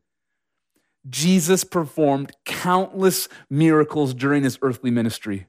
Jesus 1.08 1.64
performed 1.64 2.32
countless 2.44 3.28
miracles 3.48 4.12
during 4.12 4.44
his 4.44 4.58
earthly 4.62 4.90
ministry. 4.90 5.46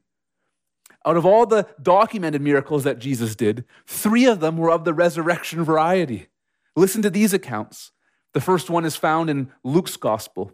Out 1.05 1.17
of 1.17 1.25
all 1.25 1.46
the 1.46 1.67
documented 1.81 2.41
miracles 2.41 2.84
that 2.84 3.00
Jesus 3.00 3.36
did, 3.36 3.65
three 3.88 4.25
of 4.25 4.39
them 4.39 4.58
were 4.58 4.72
of 4.72 4.86
the 4.86 4.93
resurrection 4.93 5.63
variety. 5.63 6.27
Listen 6.75 7.01
to 7.01 7.10
these 7.10 7.34
accounts. 7.34 7.91
The 8.34 8.41
first 8.41 8.70
one 8.70 8.86
is 8.86 8.96
found 8.96 9.29
in 9.29 9.51
Luke's 9.63 9.98
gospel, 9.98 10.53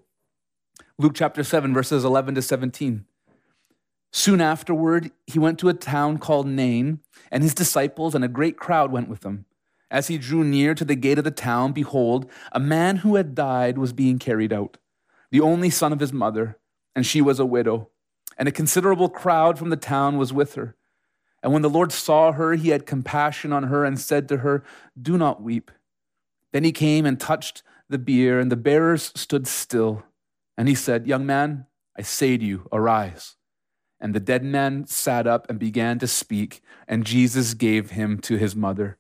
Luke 0.98 1.14
chapter 1.14 1.44
7, 1.44 1.74
verses 1.74 2.04
11 2.04 2.36
to 2.36 2.42
17. 2.42 3.06
Soon 4.12 4.42
afterward, 4.42 5.12
he 5.28 5.38
went 5.38 5.60
to 5.60 5.70
a 5.70 5.74
town 5.74 6.18
called 6.18 6.48
Nain, 6.48 7.02
and 7.32 7.44
his 7.44 7.54
disciples 7.54 8.16
and 8.16 8.24
a 8.24 8.30
great 8.30 8.58
crowd 8.58 8.92
went 8.92 9.10
with 9.10 9.24
him. 9.24 9.46
As 9.92 10.08
he 10.08 10.18
drew 10.18 10.44
near 10.44 10.74
to 10.74 10.84
the 10.84 10.96
gate 10.96 11.18
of 11.18 11.24
the 11.24 11.32
town, 11.32 11.72
behold, 11.72 12.30
a 12.52 12.60
man 12.60 12.98
who 12.98 13.16
had 13.16 13.36
died 13.36 13.78
was 13.78 13.94
being 13.94 14.18
carried 14.18 14.52
out, 14.52 14.78
the 15.32 15.42
only 15.42 15.70
son 15.70 15.94
of 15.94 16.00
his 16.00 16.14
mother, 16.14 16.58
and 16.96 17.06
she 17.06 17.22
was 17.22 17.40
a 17.40 17.46
widow 17.46 17.90
and 18.38 18.48
a 18.48 18.52
considerable 18.52 19.10
crowd 19.10 19.58
from 19.58 19.70
the 19.70 19.76
town 19.76 20.18
was 20.18 20.32
with 20.32 20.56
her. 20.56 20.76
And 21.42 21.54
when 21.54 21.62
the 21.62 21.70
Lord 21.70 21.92
saw 21.92 22.32
her, 22.32 22.54
he 22.54 22.70
had 22.70 22.86
compassion 22.86 23.52
on 23.52 23.64
her 23.64 23.84
and 23.84 24.00
said 24.00 24.28
to 24.30 24.38
her, 24.38 24.64
Do 25.00 25.18
not 25.18 25.42
weep. 25.42 25.72
Then 26.54 26.64
he 26.64 26.72
came 26.72 27.06
and 27.06 27.20
touched 27.20 27.64
the 27.90 27.98
bier, 27.98 28.40
and 28.40 28.52
the 28.52 28.56
bearers 28.56 29.12
stood 29.16 29.48
still. 29.48 30.04
And 30.58 30.68
he 30.68 30.76
said, 30.76 31.08
Young 31.08 31.26
man, 31.26 31.68
I 31.98 32.02
say 32.02 32.38
to 32.38 32.46
you, 32.46 32.68
arise. 32.72 33.36
And 34.00 34.14
the 34.14 34.20
dead 34.20 34.44
man 34.44 34.86
sat 34.88 35.26
up 35.26 35.50
and 35.50 35.58
began 35.58 36.00
to 36.00 36.08
speak, 36.08 36.62
and 36.88 37.06
Jesus 37.06 37.54
gave 37.54 37.92
him 37.92 38.20
to 38.22 38.38
his 38.38 38.56
mother. 38.56 38.98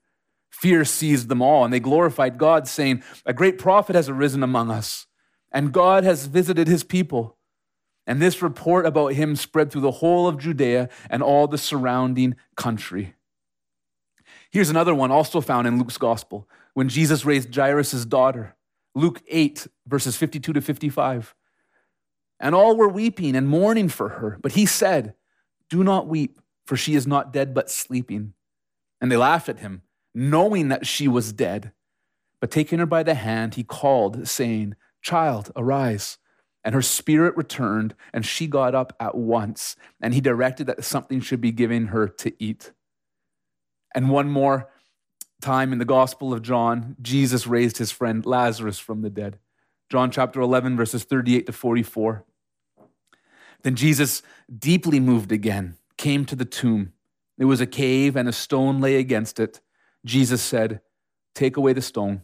Fear 0.49 0.85
seized 0.85 1.29
them 1.29 1.41
all, 1.41 1.63
and 1.63 1.73
they 1.73 1.79
glorified 1.79 2.37
God, 2.37 2.67
saying, 2.67 3.03
A 3.25 3.33
great 3.33 3.59
prophet 3.59 3.95
has 3.95 4.09
arisen 4.09 4.41
among 4.41 4.71
us, 4.71 5.05
and 5.51 5.71
God 5.71 6.03
has 6.03 6.25
visited 6.25 6.67
his 6.67 6.83
people. 6.83 7.37
And 8.05 8.21
this 8.21 8.41
report 8.41 8.85
about 8.85 9.13
him 9.13 9.35
spread 9.35 9.71
through 9.71 9.81
the 9.81 9.91
whole 9.91 10.27
of 10.27 10.37
Judea 10.37 10.89
and 11.09 11.21
all 11.21 11.47
the 11.47 11.57
surrounding 11.57 12.35
country. 12.55 13.15
Here's 14.49 14.69
another 14.69 14.95
one 14.95 15.11
also 15.11 15.41
found 15.41 15.67
in 15.67 15.77
Luke's 15.77 15.97
gospel 15.97 16.47
when 16.73 16.89
Jesus 16.89 17.25
raised 17.25 17.53
Jairus' 17.53 18.05
daughter. 18.05 18.55
Luke 18.95 19.21
8, 19.27 19.67
verses 19.85 20.15
52 20.15 20.53
to 20.53 20.61
55. 20.61 21.35
And 22.39 22.55
all 22.55 22.77
were 22.77 22.87
weeping 22.87 23.35
and 23.35 23.47
mourning 23.47 23.89
for 23.89 24.09
her. 24.09 24.39
But 24.41 24.53
he 24.53 24.65
said, 24.65 25.15
Do 25.69 25.83
not 25.83 26.07
weep, 26.07 26.39
for 26.65 26.77
she 26.77 26.95
is 26.95 27.05
not 27.05 27.33
dead, 27.33 27.53
but 27.53 27.69
sleeping. 27.69 28.33
And 29.01 29.11
they 29.11 29.17
laughed 29.17 29.49
at 29.49 29.59
him, 29.59 29.81
knowing 30.15 30.69
that 30.69 30.87
she 30.87 31.07
was 31.07 31.33
dead. 31.33 31.71
But 32.39 32.51
taking 32.51 32.79
her 32.79 32.85
by 32.85 33.03
the 33.03 33.15
hand, 33.15 33.55
he 33.55 33.63
called, 33.63 34.27
saying, 34.27 34.75
Child, 35.01 35.51
arise. 35.55 36.17
And 36.63 36.75
her 36.75 36.81
spirit 36.81 37.37
returned, 37.37 37.95
and 38.13 38.25
she 38.25 38.47
got 38.47 38.75
up 38.75 38.93
at 38.99 39.15
once. 39.15 39.75
And 40.01 40.13
he 40.13 40.21
directed 40.21 40.67
that 40.67 40.83
something 40.83 41.21
should 41.21 41.39
be 41.39 41.51
given 41.51 41.87
her 41.87 42.07
to 42.07 42.33
eat. 42.43 42.71
And 43.95 44.09
one 44.09 44.29
more 44.29 44.69
time 45.41 45.71
in 45.71 45.79
the 45.79 45.85
Gospel 45.85 46.33
of 46.33 46.41
John, 46.41 46.95
Jesus 47.01 47.47
raised 47.47 47.77
his 47.77 47.91
friend 47.91 48.25
Lazarus 48.25 48.79
from 48.79 49.01
the 49.01 49.09
dead. 49.09 49.39
John 49.89 50.11
chapter 50.11 50.41
11, 50.41 50.75
verses 50.75 51.03
38 51.03 51.45
to 51.45 51.53
44. 51.53 52.25
Then 53.63 53.75
Jesus, 53.75 54.21
deeply 54.55 54.99
moved 54.99 55.31
again, 55.31 55.77
came 55.97 56.25
to 56.25 56.35
the 56.35 56.45
tomb. 56.45 56.93
There 57.37 57.47
was 57.47 57.61
a 57.61 57.67
cave, 57.67 58.15
and 58.15 58.27
a 58.27 58.33
stone 58.33 58.81
lay 58.81 58.97
against 58.97 59.39
it. 59.39 59.61
Jesus 60.05 60.41
said, 60.41 60.81
Take 61.33 61.55
away 61.55 61.73
the 61.73 61.81
stone. 61.81 62.23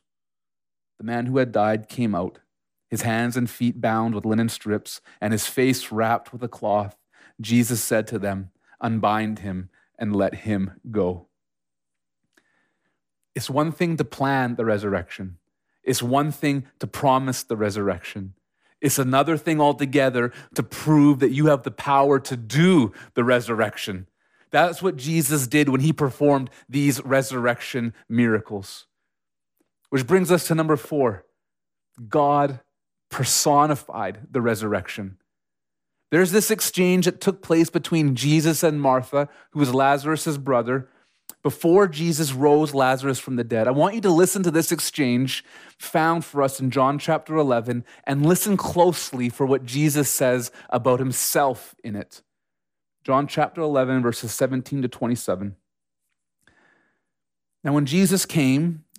The 1.01 1.07
man 1.07 1.25
who 1.25 1.39
had 1.39 1.51
died 1.51 1.89
came 1.89 2.13
out, 2.13 2.37
his 2.87 3.01
hands 3.01 3.35
and 3.35 3.49
feet 3.49 3.81
bound 3.81 4.13
with 4.13 4.23
linen 4.23 4.49
strips, 4.49 5.01
and 5.19 5.33
his 5.33 5.47
face 5.47 5.91
wrapped 5.91 6.31
with 6.31 6.43
a 6.43 6.47
cloth. 6.47 6.95
Jesus 7.41 7.83
said 7.83 8.05
to 8.05 8.19
them, 8.19 8.51
Unbind 8.79 9.39
him 9.39 9.71
and 9.97 10.15
let 10.15 10.35
him 10.45 10.79
go. 10.91 11.25
It's 13.33 13.49
one 13.49 13.71
thing 13.71 13.97
to 13.97 14.03
plan 14.03 14.57
the 14.57 14.63
resurrection, 14.63 15.39
it's 15.83 16.03
one 16.03 16.31
thing 16.31 16.67
to 16.77 16.85
promise 16.85 17.41
the 17.41 17.57
resurrection. 17.57 18.35
It's 18.79 18.99
another 18.99 19.37
thing 19.37 19.59
altogether 19.59 20.31
to 20.53 20.61
prove 20.61 21.17
that 21.17 21.31
you 21.31 21.47
have 21.47 21.63
the 21.63 21.71
power 21.71 22.19
to 22.19 22.37
do 22.37 22.93
the 23.15 23.23
resurrection. 23.23 24.07
That's 24.51 24.83
what 24.83 24.97
Jesus 24.97 25.47
did 25.47 25.67
when 25.67 25.81
he 25.81 25.93
performed 25.93 26.51
these 26.69 27.03
resurrection 27.03 27.95
miracles. 28.07 28.85
Which 29.91 30.07
brings 30.07 30.31
us 30.31 30.47
to 30.47 30.55
number 30.55 30.77
four 30.77 31.25
God 32.09 32.61
personified 33.11 34.27
the 34.31 34.41
resurrection. 34.41 35.17
There's 36.09 36.31
this 36.31 36.49
exchange 36.49 37.05
that 37.05 37.21
took 37.21 37.41
place 37.41 37.69
between 37.69 38.15
Jesus 38.15 38.63
and 38.63 38.81
Martha, 38.81 39.29
who 39.51 39.59
was 39.59 39.73
Lazarus' 39.73 40.37
brother, 40.37 40.89
before 41.43 41.87
Jesus 41.87 42.31
rose 42.31 42.73
Lazarus 42.73 43.19
from 43.19 43.35
the 43.35 43.43
dead. 43.43 43.67
I 43.67 43.71
want 43.71 43.95
you 43.95 44.01
to 44.01 44.09
listen 44.09 44.43
to 44.43 44.51
this 44.51 44.71
exchange 44.71 45.43
found 45.77 46.23
for 46.23 46.41
us 46.41 46.59
in 46.59 46.71
John 46.71 46.97
chapter 46.97 47.35
11 47.35 47.83
and 48.05 48.25
listen 48.25 48.57
closely 48.57 49.29
for 49.29 49.45
what 49.45 49.65
Jesus 49.65 50.09
says 50.09 50.51
about 50.69 50.99
himself 50.99 51.75
in 51.83 51.95
it. 51.95 52.21
John 53.03 53.27
chapter 53.27 53.61
11, 53.61 54.01
verses 54.01 54.31
17 54.31 54.83
to 54.83 54.87
27. 54.87 55.55
Now, 57.63 57.73
when 57.73 57.85
Jesus 57.85 58.25
came, 58.25 58.85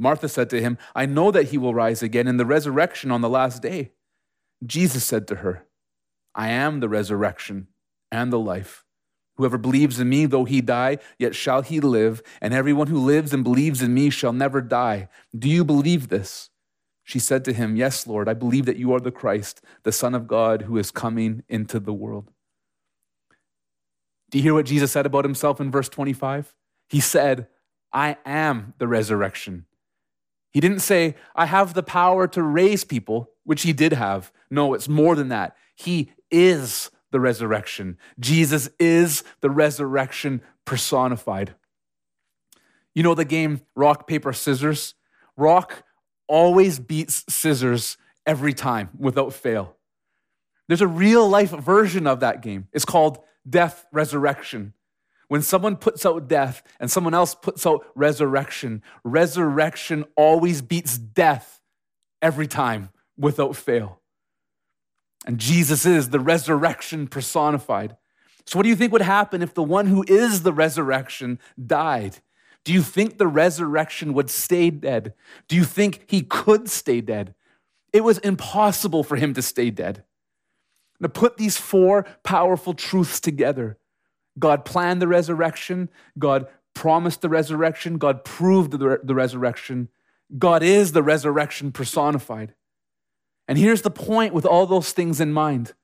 Martha 0.00 0.28
said 0.28 0.48
to 0.50 0.60
him, 0.60 0.78
I 0.94 1.04
know 1.04 1.30
that 1.30 1.48
he 1.48 1.58
will 1.58 1.74
rise 1.74 2.02
again 2.02 2.26
in 2.26 2.38
the 2.38 2.46
resurrection 2.46 3.10
on 3.10 3.20
the 3.20 3.28
last 3.28 3.60
day. 3.60 3.92
Jesus 4.64 5.04
said 5.04 5.28
to 5.28 5.36
her, 5.36 5.66
I 6.34 6.48
am 6.48 6.80
the 6.80 6.88
resurrection 6.88 7.68
and 8.10 8.32
the 8.32 8.38
life. 8.38 8.84
Whoever 9.36 9.58
believes 9.58 10.00
in 10.00 10.08
me, 10.08 10.24
though 10.24 10.46
he 10.46 10.62
die, 10.62 10.98
yet 11.18 11.34
shall 11.34 11.60
he 11.60 11.80
live, 11.80 12.22
and 12.40 12.54
everyone 12.54 12.86
who 12.86 12.98
lives 12.98 13.34
and 13.34 13.44
believes 13.44 13.82
in 13.82 13.92
me 13.92 14.08
shall 14.08 14.32
never 14.32 14.62
die. 14.62 15.08
Do 15.38 15.48
you 15.48 15.64
believe 15.64 16.08
this? 16.08 16.48
She 17.04 17.18
said 17.18 17.44
to 17.44 17.52
him, 17.52 17.76
Yes, 17.76 18.06
Lord, 18.06 18.28
I 18.28 18.34
believe 18.34 18.66
that 18.66 18.76
you 18.76 18.94
are 18.94 19.00
the 19.00 19.10
Christ, 19.10 19.62
the 19.82 19.92
Son 19.92 20.14
of 20.14 20.26
God, 20.26 20.62
who 20.62 20.78
is 20.78 20.90
coming 20.90 21.42
into 21.48 21.78
the 21.78 21.92
world. 21.92 22.30
Do 24.30 24.38
you 24.38 24.42
hear 24.42 24.54
what 24.54 24.66
Jesus 24.66 24.92
said 24.92 25.06
about 25.06 25.24
himself 25.24 25.60
in 25.60 25.70
verse 25.70 25.88
25? 25.88 26.54
He 26.88 27.00
said, 27.00 27.48
I 27.92 28.16
am 28.24 28.74
the 28.78 28.86
resurrection. 28.88 29.66
He 30.52 30.60
didn't 30.60 30.80
say, 30.80 31.14
I 31.34 31.46
have 31.46 31.74
the 31.74 31.82
power 31.82 32.26
to 32.28 32.42
raise 32.42 32.84
people, 32.84 33.30
which 33.44 33.62
he 33.62 33.72
did 33.72 33.92
have. 33.92 34.32
No, 34.50 34.74
it's 34.74 34.88
more 34.88 35.14
than 35.14 35.28
that. 35.28 35.56
He 35.74 36.12
is 36.30 36.90
the 37.12 37.20
resurrection. 37.20 37.98
Jesus 38.18 38.68
is 38.78 39.22
the 39.40 39.50
resurrection 39.50 40.42
personified. 40.64 41.54
You 42.94 43.02
know 43.02 43.14
the 43.14 43.24
game 43.24 43.62
rock, 43.76 44.06
paper, 44.06 44.32
scissors? 44.32 44.94
Rock 45.36 45.84
always 46.26 46.78
beats 46.78 47.24
scissors 47.28 47.96
every 48.26 48.52
time 48.52 48.90
without 48.98 49.32
fail. 49.32 49.76
There's 50.68 50.80
a 50.80 50.86
real 50.86 51.28
life 51.28 51.50
version 51.50 52.06
of 52.06 52.20
that 52.20 52.42
game. 52.42 52.68
It's 52.72 52.84
called 52.84 53.18
Death 53.48 53.86
Resurrection. 53.92 54.74
When 55.30 55.42
someone 55.42 55.76
puts 55.76 56.04
out 56.04 56.26
death 56.26 56.60
and 56.80 56.90
someone 56.90 57.14
else 57.14 57.36
puts 57.36 57.64
out 57.64 57.86
resurrection, 57.94 58.82
resurrection 59.04 60.04
always 60.16 60.60
beats 60.60 60.98
death 60.98 61.60
every 62.20 62.48
time 62.48 62.90
without 63.16 63.54
fail. 63.54 64.00
And 65.24 65.38
Jesus 65.38 65.86
is 65.86 66.10
the 66.10 66.18
resurrection 66.18 67.06
personified. 67.06 67.96
So, 68.44 68.58
what 68.58 68.64
do 68.64 68.70
you 68.70 68.74
think 68.74 68.90
would 68.90 69.02
happen 69.02 69.40
if 69.40 69.54
the 69.54 69.62
one 69.62 69.86
who 69.86 70.04
is 70.08 70.42
the 70.42 70.52
resurrection 70.52 71.38
died? 71.64 72.16
Do 72.64 72.72
you 72.72 72.82
think 72.82 73.16
the 73.18 73.28
resurrection 73.28 74.14
would 74.14 74.30
stay 74.30 74.68
dead? 74.70 75.14
Do 75.46 75.54
you 75.54 75.62
think 75.62 76.06
he 76.08 76.22
could 76.22 76.68
stay 76.68 77.00
dead? 77.00 77.36
It 77.92 78.02
was 78.02 78.18
impossible 78.18 79.04
for 79.04 79.14
him 79.14 79.32
to 79.34 79.42
stay 79.42 79.70
dead. 79.70 80.02
Now, 80.98 81.06
put 81.06 81.36
these 81.36 81.56
four 81.56 82.04
powerful 82.24 82.74
truths 82.74 83.20
together 83.20 83.78
God 84.38 84.64
planned 84.64 85.02
the 85.02 85.08
resurrection, 85.08 85.90
God 86.18 86.46
promised 86.74 87.20
the 87.20 87.28
resurrection, 87.28 87.98
God 87.98 88.24
proved 88.24 88.72
the, 88.72 89.00
the 89.02 89.14
resurrection, 89.14 89.88
God 90.38 90.62
is 90.62 90.92
the 90.92 91.02
resurrection 91.02 91.72
personified. 91.72 92.54
And 93.48 93.58
here's 93.58 93.82
the 93.82 93.90
point 93.90 94.32
with 94.32 94.46
all 94.46 94.66
those 94.66 94.92
things 94.92 95.20
in 95.20 95.32
mind 95.32 95.74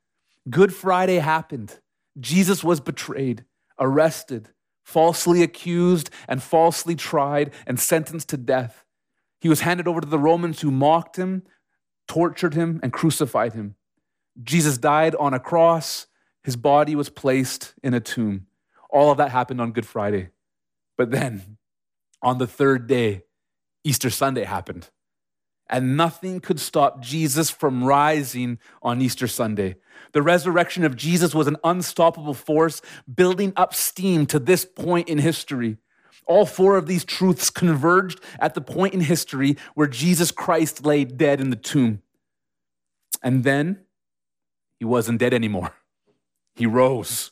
Good 0.49 0.75
Friday 0.75 1.17
happened. 1.17 1.81
Jesus 2.19 2.65
was 2.65 2.81
betrayed, 2.81 3.45
arrested, 3.79 4.51
falsely 4.85 5.43
accused, 5.43 6.09
and 6.29 6.43
falsely 6.43 6.95
tried 6.95 7.53
and 7.67 7.79
sentenced 7.79 8.29
to 8.31 8.37
death. 8.37 8.85
He 9.41 9.49
was 9.49 9.61
handed 9.61 9.87
over 9.87 10.01
to 10.01 10.07
the 10.07 10.19
Romans 10.19 10.61
who 10.61 10.71
mocked 10.71 11.17
him, 11.17 11.43
tortured 12.09 12.55
him, 12.55 12.81
and 12.83 12.93
crucified 12.93 13.53
him. 13.53 13.75
Jesus 14.43 14.79
died 14.79 15.15
on 15.17 15.35
a 15.35 15.41
cross. 15.41 16.07
His 16.47 16.55
body 16.55 16.95
was 16.95 17.09
placed 17.09 17.75
in 17.83 17.93
a 17.93 17.99
tomb. 17.99 18.47
All 18.89 19.11
of 19.11 19.19
that 19.19 19.33
happened 19.33 19.61
on 19.61 19.73
Good 19.73 19.85
Friday. 19.85 20.29
But 20.97 21.11
then, 21.11 21.57
on 22.23 22.39
the 22.39 22.47
third 22.47 22.87
day, 22.87 23.25
Easter 23.83 24.11
Sunday 24.11 24.45
happened. 24.45 24.89
And 25.69 25.97
nothing 25.97 26.39
could 26.39 26.61
stop 26.61 27.03
Jesus 27.03 27.51
from 27.51 27.83
rising 27.83 28.61
on 28.81 29.03
Easter 29.03 29.27
Sunday. 29.27 29.75
The 30.13 30.23
resurrection 30.23 30.85
of 30.85 30.95
Jesus 30.95 31.35
was 31.35 31.49
an 31.49 31.57
unstoppable 31.65 32.33
force 32.33 32.81
building 33.13 33.53
up 33.57 33.75
steam 33.75 34.25
to 34.27 34.39
this 34.39 34.65
point 34.65 35.09
in 35.09 35.19
history. 35.19 35.79
All 36.27 36.47
four 36.47 36.77
of 36.77 36.87
these 36.87 37.05
truths 37.05 37.51
converged 37.51 38.21
at 38.39 38.55
the 38.55 38.61
point 38.61 38.95
in 38.95 39.01
history 39.01 39.57
where 39.75 39.89
Jesus 39.89 40.31
Christ 40.31 40.87
lay 40.87 41.05
dead 41.05 41.41
in 41.41 41.51
the 41.51 41.57
tomb. 41.57 42.03
And 43.21 43.43
then 43.43 43.81
he 44.79 44.85
wasn't 44.85 45.19
dead 45.19 45.35
anymore. 45.35 45.73
He 46.57 46.67
rose 46.67 47.31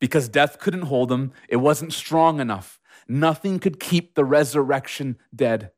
because 0.00 0.28
death 0.28 0.58
couldn't 0.58 0.82
hold 0.82 1.12
him, 1.12 1.32
it 1.48 1.56
wasn't 1.56 1.92
strong 1.92 2.40
enough. 2.40 2.80
Nothing 3.06 3.58
could 3.58 3.78
keep 3.78 4.14
the 4.14 4.24
resurrection 4.24 5.18
dead. 5.34 5.70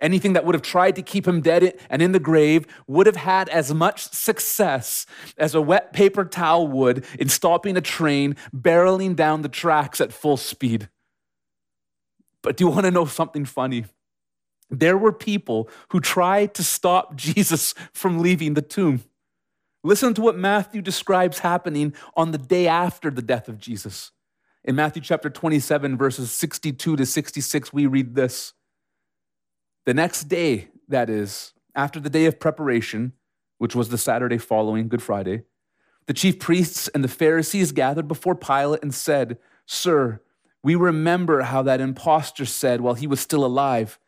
Anything 0.00 0.32
that 0.32 0.44
would 0.44 0.54
have 0.54 0.62
tried 0.62 0.94
to 0.96 1.02
keep 1.02 1.26
him 1.26 1.40
dead 1.40 1.78
and 1.90 2.00
in 2.00 2.12
the 2.12 2.20
grave 2.20 2.66
would 2.86 3.06
have 3.06 3.16
had 3.16 3.48
as 3.48 3.74
much 3.74 4.12
success 4.12 5.06
as 5.36 5.54
a 5.54 5.60
wet 5.60 5.92
paper 5.92 6.24
towel 6.24 6.68
would 6.68 7.04
in 7.18 7.28
stopping 7.28 7.76
a 7.76 7.80
train 7.80 8.36
barreling 8.54 9.16
down 9.16 9.42
the 9.42 9.48
tracks 9.48 10.00
at 10.00 10.12
full 10.12 10.36
speed. 10.36 10.88
But 12.42 12.56
do 12.56 12.64
you 12.64 12.70
want 12.70 12.84
to 12.84 12.92
know 12.92 13.06
something 13.06 13.44
funny? 13.44 13.86
There 14.70 14.96
were 14.96 15.12
people 15.12 15.68
who 15.90 15.98
tried 15.98 16.54
to 16.54 16.62
stop 16.62 17.16
Jesus 17.16 17.74
from 17.92 18.20
leaving 18.20 18.54
the 18.54 18.62
tomb. 18.62 19.02
Listen 19.84 20.12
to 20.14 20.22
what 20.22 20.36
Matthew 20.36 20.82
describes 20.82 21.38
happening 21.38 21.94
on 22.16 22.32
the 22.32 22.38
day 22.38 22.66
after 22.66 23.10
the 23.10 23.22
death 23.22 23.48
of 23.48 23.58
Jesus. 23.58 24.10
In 24.64 24.74
Matthew 24.74 25.00
chapter 25.02 25.30
27, 25.30 25.96
verses 25.96 26.32
62 26.32 26.96
to 26.96 27.06
66, 27.06 27.72
we 27.72 27.86
read 27.86 28.14
this. 28.14 28.54
The 29.86 29.94
next 29.94 30.24
day, 30.24 30.68
that 30.88 31.08
is, 31.08 31.52
after 31.74 32.00
the 32.00 32.10
day 32.10 32.26
of 32.26 32.40
preparation, 32.40 33.12
which 33.58 33.74
was 33.74 33.88
the 33.88 33.98
Saturday 33.98 34.38
following 34.38 34.88
Good 34.88 35.02
Friday, 35.02 35.42
the 36.06 36.14
chief 36.14 36.38
priests 36.38 36.88
and 36.88 37.04
the 37.04 37.08
Pharisees 37.08 37.72
gathered 37.72 38.08
before 38.08 38.34
Pilate 38.34 38.82
and 38.82 38.94
said, 38.94 39.38
Sir, 39.64 40.20
we 40.62 40.74
remember 40.74 41.42
how 41.42 41.62
that 41.62 41.80
impostor 41.80 42.46
said 42.46 42.80
while 42.80 42.94
he 42.94 43.06
was 43.06 43.20
still 43.20 43.44
alive, 43.44 43.98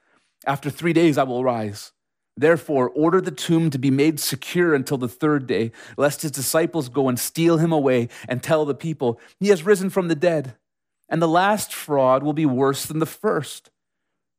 After 0.47 0.69
three 0.69 0.93
days 0.93 1.17
I 1.17 1.23
will 1.23 1.45
rise. 1.45 1.93
Therefore, 2.41 2.89
order 2.95 3.21
the 3.21 3.31
tomb 3.31 3.69
to 3.69 3.79
be 3.79 3.91
made 3.91 4.19
secure 4.19 4.75
until 4.75 4.97
the 4.97 5.09
third 5.09 5.47
day, 5.47 5.73
lest 5.99 6.23
his 6.23 6.31
disciples 6.31 6.89
go 6.89 7.07
and 7.07 7.21
steal 7.21 7.59
him 7.59 7.71
away 7.71 8.09
and 8.27 8.43
tell 8.43 8.65
the 8.65 8.75
people, 8.75 9.21
He 9.39 9.49
has 9.49 9.63
risen 9.63 9.91
from 9.91 10.09
the 10.09 10.15
dead. 10.15 10.55
And 11.07 11.21
the 11.21 11.29
last 11.29 11.75
fraud 11.75 12.23
will 12.23 12.33
be 12.33 12.47
worse 12.47 12.87
than 12.87 12.99
the 12.99 13.05
first. 13.05 13.71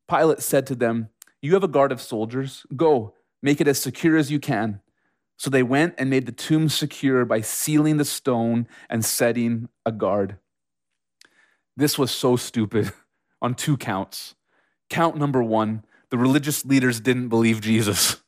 Pilate 0.10 0.42
said 0.42 0.66
to 0.68 0.76
them, 0.76 1.10
You 1.44 1.54
have 1.54 1.64
a 1.64 1.68
guard 1.68 1.92
of 1.92 2.02
soldiers. 2.02 2.66
Go, 2.76 3.14
make 3.44 3.62
it 3.62 3.68
as 3.68 3.80
secure 3.80 4.18
as 4.18 4.32
you 4.32 4.40
can. 4.40 4.82
So 5.38 5.52
they 5.52 5.62
went 5.62 5.94
and 6.00 6.10
made 6.10 6.26
the 6.26 6.32
tomb 6.32 6.70
secure 6.70 7.24
by 7.24 7.42
sealing 7.42 7.98
the 7.98 8.06
stone 8.06 8.68
and 8.90 9.06
setting 9.06 9.70
a 9.86 9.92
guard. 9.92 10.38
This 11.78 12.00
was 12.00 12.10
so 12.10 12.36
stupid 12.36 12.92
on 13.44 13.54
two 13.54 13.78
counts. 13.78 14.34
Count 14.90 15.18
number 15.18 15.44
one 15.44 15.84
the 16.12 16.18
religious 16.18 16.64
leaders 16.66 17.00
didn't 17.00 17.30
believe 17.30 17.62
Jesus. 17.62 18.22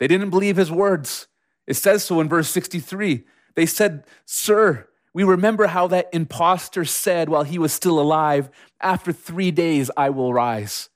They 0.00 0.08
didn't 0.08 0.30
believe 0.30 0.56
his 0.56 0.72
words. 0.72 1.28
It 1.66 1.74
says 1.74 2.02
so 2.02 2.20
in 2.20 2.28
verse 2.28 2.48
63. 2.48 3.24
They 3.54 3.66
said, 3.66 4.04
Sir, 4.24 4.88
we 5.12 5.22
remember 5.22 5.66
how 5.66 5.86
that 5.88 6.08
impostor 6.12 6.86
said 6.86 7.28
while 7.28 7.42
he 7.42 7.58
was 7.58 7.72
still 7.72 8.00
alive, 8.00 8.48
After 8.80 9.12
three 9.12 9.50
days 9.50 9.90
I 9.96 10.08
will 10.10 10.32
rise. 10.32 10.88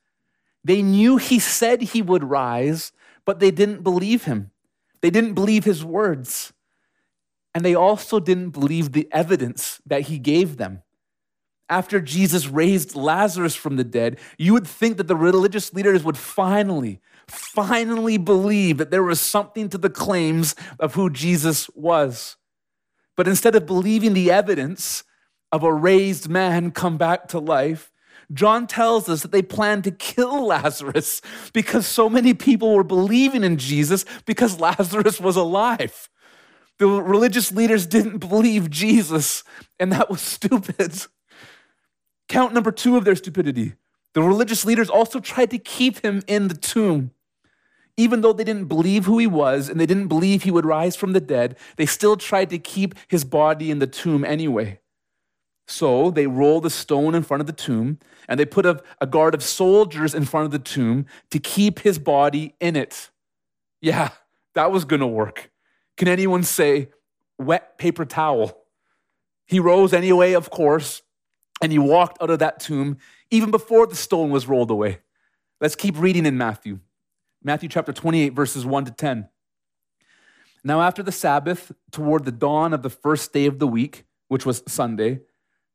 They 0.64 0.80
knew 0.80 1.18
he 1.18 1.38
said 1.38 1.82
he 1.82 2.00
would 2.00 2.24
rise, 2.24 2.92
but 3.26 3.38
they 3.38 3.50
didn't 3.50 3.82
believe 3.82 4.24
him. 4.24 4.50
They 5.02 5.10
didn't 5.10 5.34
believe 5.34 5.64
his 5.64 5.84
words. 5.84 6.54
And 7.54 7.62
they 7.62 7.74
also 7.74 8.18
didn't 8.18 8.50
believe 8.50 8.92
the 8.92 9.06
evidence 9.12 9.82
that 9.84 10.02
he 10.02 10.18
gave 10.18 10.56
them 10.56 10.82
after 11.68 12.00
Jesus 12.00 12.46
raised 12.46 12.94
Lazarus 12.94 13.54
from 13.54 13.76
the 13.76 13.84
dead, 13.84 14.18
you 14.38 14.52
would 14.52 14.66
think 14.66 14.96
that 14.98 15.08
the 15.08 15.16
religious 15.16 15.72
leaders 15.72 16.04
would 16.04 16.18
finally, 16.18 17.00
finally 17.26 18.18
believe 18.18 18.78
that 18.78 18.90
there 18.90 19.02
was 19.02 19.20
something 19.20 19.68
to 19.70 19.78
the 19.78 19.90
claims 19.90 20.54
of 20.78 20.94
who 20.94 21.08
Jesus 21.08 21.70
was. 21.70 22.36
But 23.16 23.28
instead 23.28 23.54
of 23.54 23.66
believing 23.66 24.12
the 24.12 24.30
evidence 24.30 25.04
of 25.52 25.62
a 25.62 25.72
raised 25.72 26.28
man 26.28 26.70
come 26.70 26.98
back 26.98 27.28
to 27.28 27.38
life, 27.38 27.90
John 28.32 28.66
tells 28.66 29.08
us 29.08 29.22
that 29.22 29.32
they 29.32 29.42
planned 29.42 29.84
to 29.84 29.90
kill 29.90 30.46
Lazarus 30.46 31.20
because 31.52 31.86
so 31.86 32.08
many 32.08 32.34
people 32.34 32.74
were 32.74 32.84
believing 32.84 33.44
in 33.44 33.56
Jesus 33.56 34.04
because 34.26 34.60
Lazarus 34.60 35.20
was 35.20 35.36
alive. 35.36 36.08
The 36.78 36.88
religious 36.88 37.52
leaders 37.52 37.86
didn't 37.86 38.18
believe 38.18 38.68
Jesus, 38.68 39.44
and 39.78 39.92
that 39.92 40.10
was 40.10 40.20
stupid. 40.36 41.06
Count 42.28 42.54
number 42.54 42.72
two 42.72 42.96
of 42.96 43.04
their 43.04 43.16
stupidity. 43.16 43.74
The 44.14 44.22
religious 44.22 44.64
leaders 44.64 44.88
also 44.88 45.20
tried 45.20 45.50
to 45.50 45.58
keep 45.58 46.04
him 46.04 46.22
in 46.26 46.48
the 46.48 46.54
tomb. 46.54 47.10
Even 47.96 48.22
though 48.22 48.32
they 48.32 48.44
didn't 48.44 48.66
believe 48.66 49.04
who 49.04 49.18
he 49.18 49.26
was 49.26 49.68
and 49.68 49.78
they 49.78 49.86
didn't 49.86 50.08
believe 50.08 50.42
he 50.42 50.50
would 50.50 50.64
rise 50.64 50.96
from 50.96 51.12
the 51.12 51.20
dead, 51.20 51.56
they 51.76 51.86
still 51.86 52.16
tried 52.16 52.50
to 52.50 52.58
keep 52.58 52.94
his 53.08 53.24
body 53.24 53.70
in 53.70 53.78
the 53.78 53.86
tomb 53.86 54.24
anyway. 54.24 54.80
So 55.66 56.10
they 56.10 56.26
rolled 56.26 56.66
a 56.66 56.70
stone 56.70 57.14
in 57.14 57.22
front 57.22 57.40
of 57.40 57.46
the 57.46 57.52
tomb 57.52 57.98
and 58.28 58.38
they 58.38 58.44
put 58.44 58.66
a, 58.66 58.82
a 59.00 59.06
guard 59.06 59.34
of 59.34 59.42
soldiers 59.42 60.14
in 60.14 60.24
front 60.24 60.46
of 60.46 60.50
the 60.50 60.58
tomb 60.58 61.06
to 61.30 61.38
keep 61.38 61.80
his 61.80 61.98
body 61.98 62.54
in 62.60 62.76
it. 62.76 63.10
Yeah, 63.80 64.10
that 64.54 64.72
was 64.72 64.84
gonna 64.84 65.06
work. 65.06 65.50
Can 65.96 66.08
anyone 66.08 66.42
say 66.42 66.88
wet 67.38 67.78
paper 67.78 68.04
towel? 68.04 68.58
He 69.46 69.60
rose 69.60 69.92
anyway, 69.92 70.32
of 70.32 70.50
course, 70.50 71.02
and 71.62 71.72
he 71.72 71.78
walked 71.78 72.20
out 72.22 72.30
of 72.30 72.40
that 72.40 72.60
tomb 72.60 72.98
even 73.30 73.50
before 73.50 73.86
the 73.86 73.96
stone 73.96 74.30
was 74.30 74.46
rolled 74.46 74.70
away. 74.70 74.98
Let's 75.60 75.76
keep 75.76 75.98
reading 75.98 76.26
in 76.26 76.36
Matthew. 76.36 76.80
Matthew 77.42 77.68
chapter 77.68 77.92
28, 77.92 78.30
verses 78.30 78.64
1 78.64 78.86
to 78.86 78.90
10. 78.90 79.28
Now, 80.62 80.80
after 80.80 81.02
the 81.02 81.12
Sabbath, 81.12 81.72
toward 81.90 82.24
the 82.24 82.32
dawn 82.32 82.72
of 82.72 82.82
the 82.82 82.90
first 82.90 83.32
day 83.32 83.46
of 83.46 83.58
the 83.58 83.66
week, 83.66 84.04
which 84.28 84.46
was 84.46 84.62
Sunday, 84.66 85.20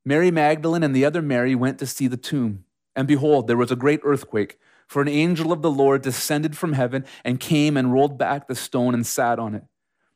Mary 0.04 0.32
Magdalene 0.32 0.84
and 0.84 0.96
the 0.96 1.06
other 1.06 1.22
Mary 1.22 1.54
went 1.54 1.78
to 1.80 1.86
see 1.86 2.08
the 2.08 2.18
tomb. 2.18 2.66
And 2.96 3.08
behold, 3.08 3.48
there 3.48 3.58
was 3.58 3.72
a 3.72 3.76
great 3.76 4.00
earthquake, 4.04 4.58
for 4.88 5.02
an 5.02 5.08
angel 5.08 5.52
of 5.52 5.62
the 5.62 5.70
Lord 5.70 6.02
descended 6.02 6.58
from 6.58 6.74
heaven 6.74 7.06
and 7.24 7.40
came 7.40 7.78
and 7.78 7.94
rolled 7.94 8.18
back 8.18 8.48
the 8.48 8.56
stone 8.56 8.96
and 8.96 9.06
sat 9.06 9.38
on 9.38 9.54
it. 9.54 9.64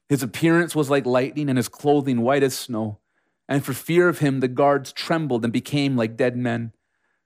His 0.09 0.23
appearance 0.23 0.75
was 0.75 0.89
like 0.89 1.05
lightning, 1.05 1.49
and 1.49 1.57
his 1.57 1.69
clothing 1.69 2.21
white 2.21 2.43
as 2.43 2.57
snow. 2.57 2.99
And 3.47 3.63
for 3.63 3.73
fear 3.73 4.07
of 4.09 4.19
him, 4.19 4.39
the 4.39 4.47
guards 4.47 4.93
trembled 4.93 5.43
and 5.43 5.51
became 5.51 5.95
like 5.95 6.17
dead 6.17 6.37
men. 6.37 6.73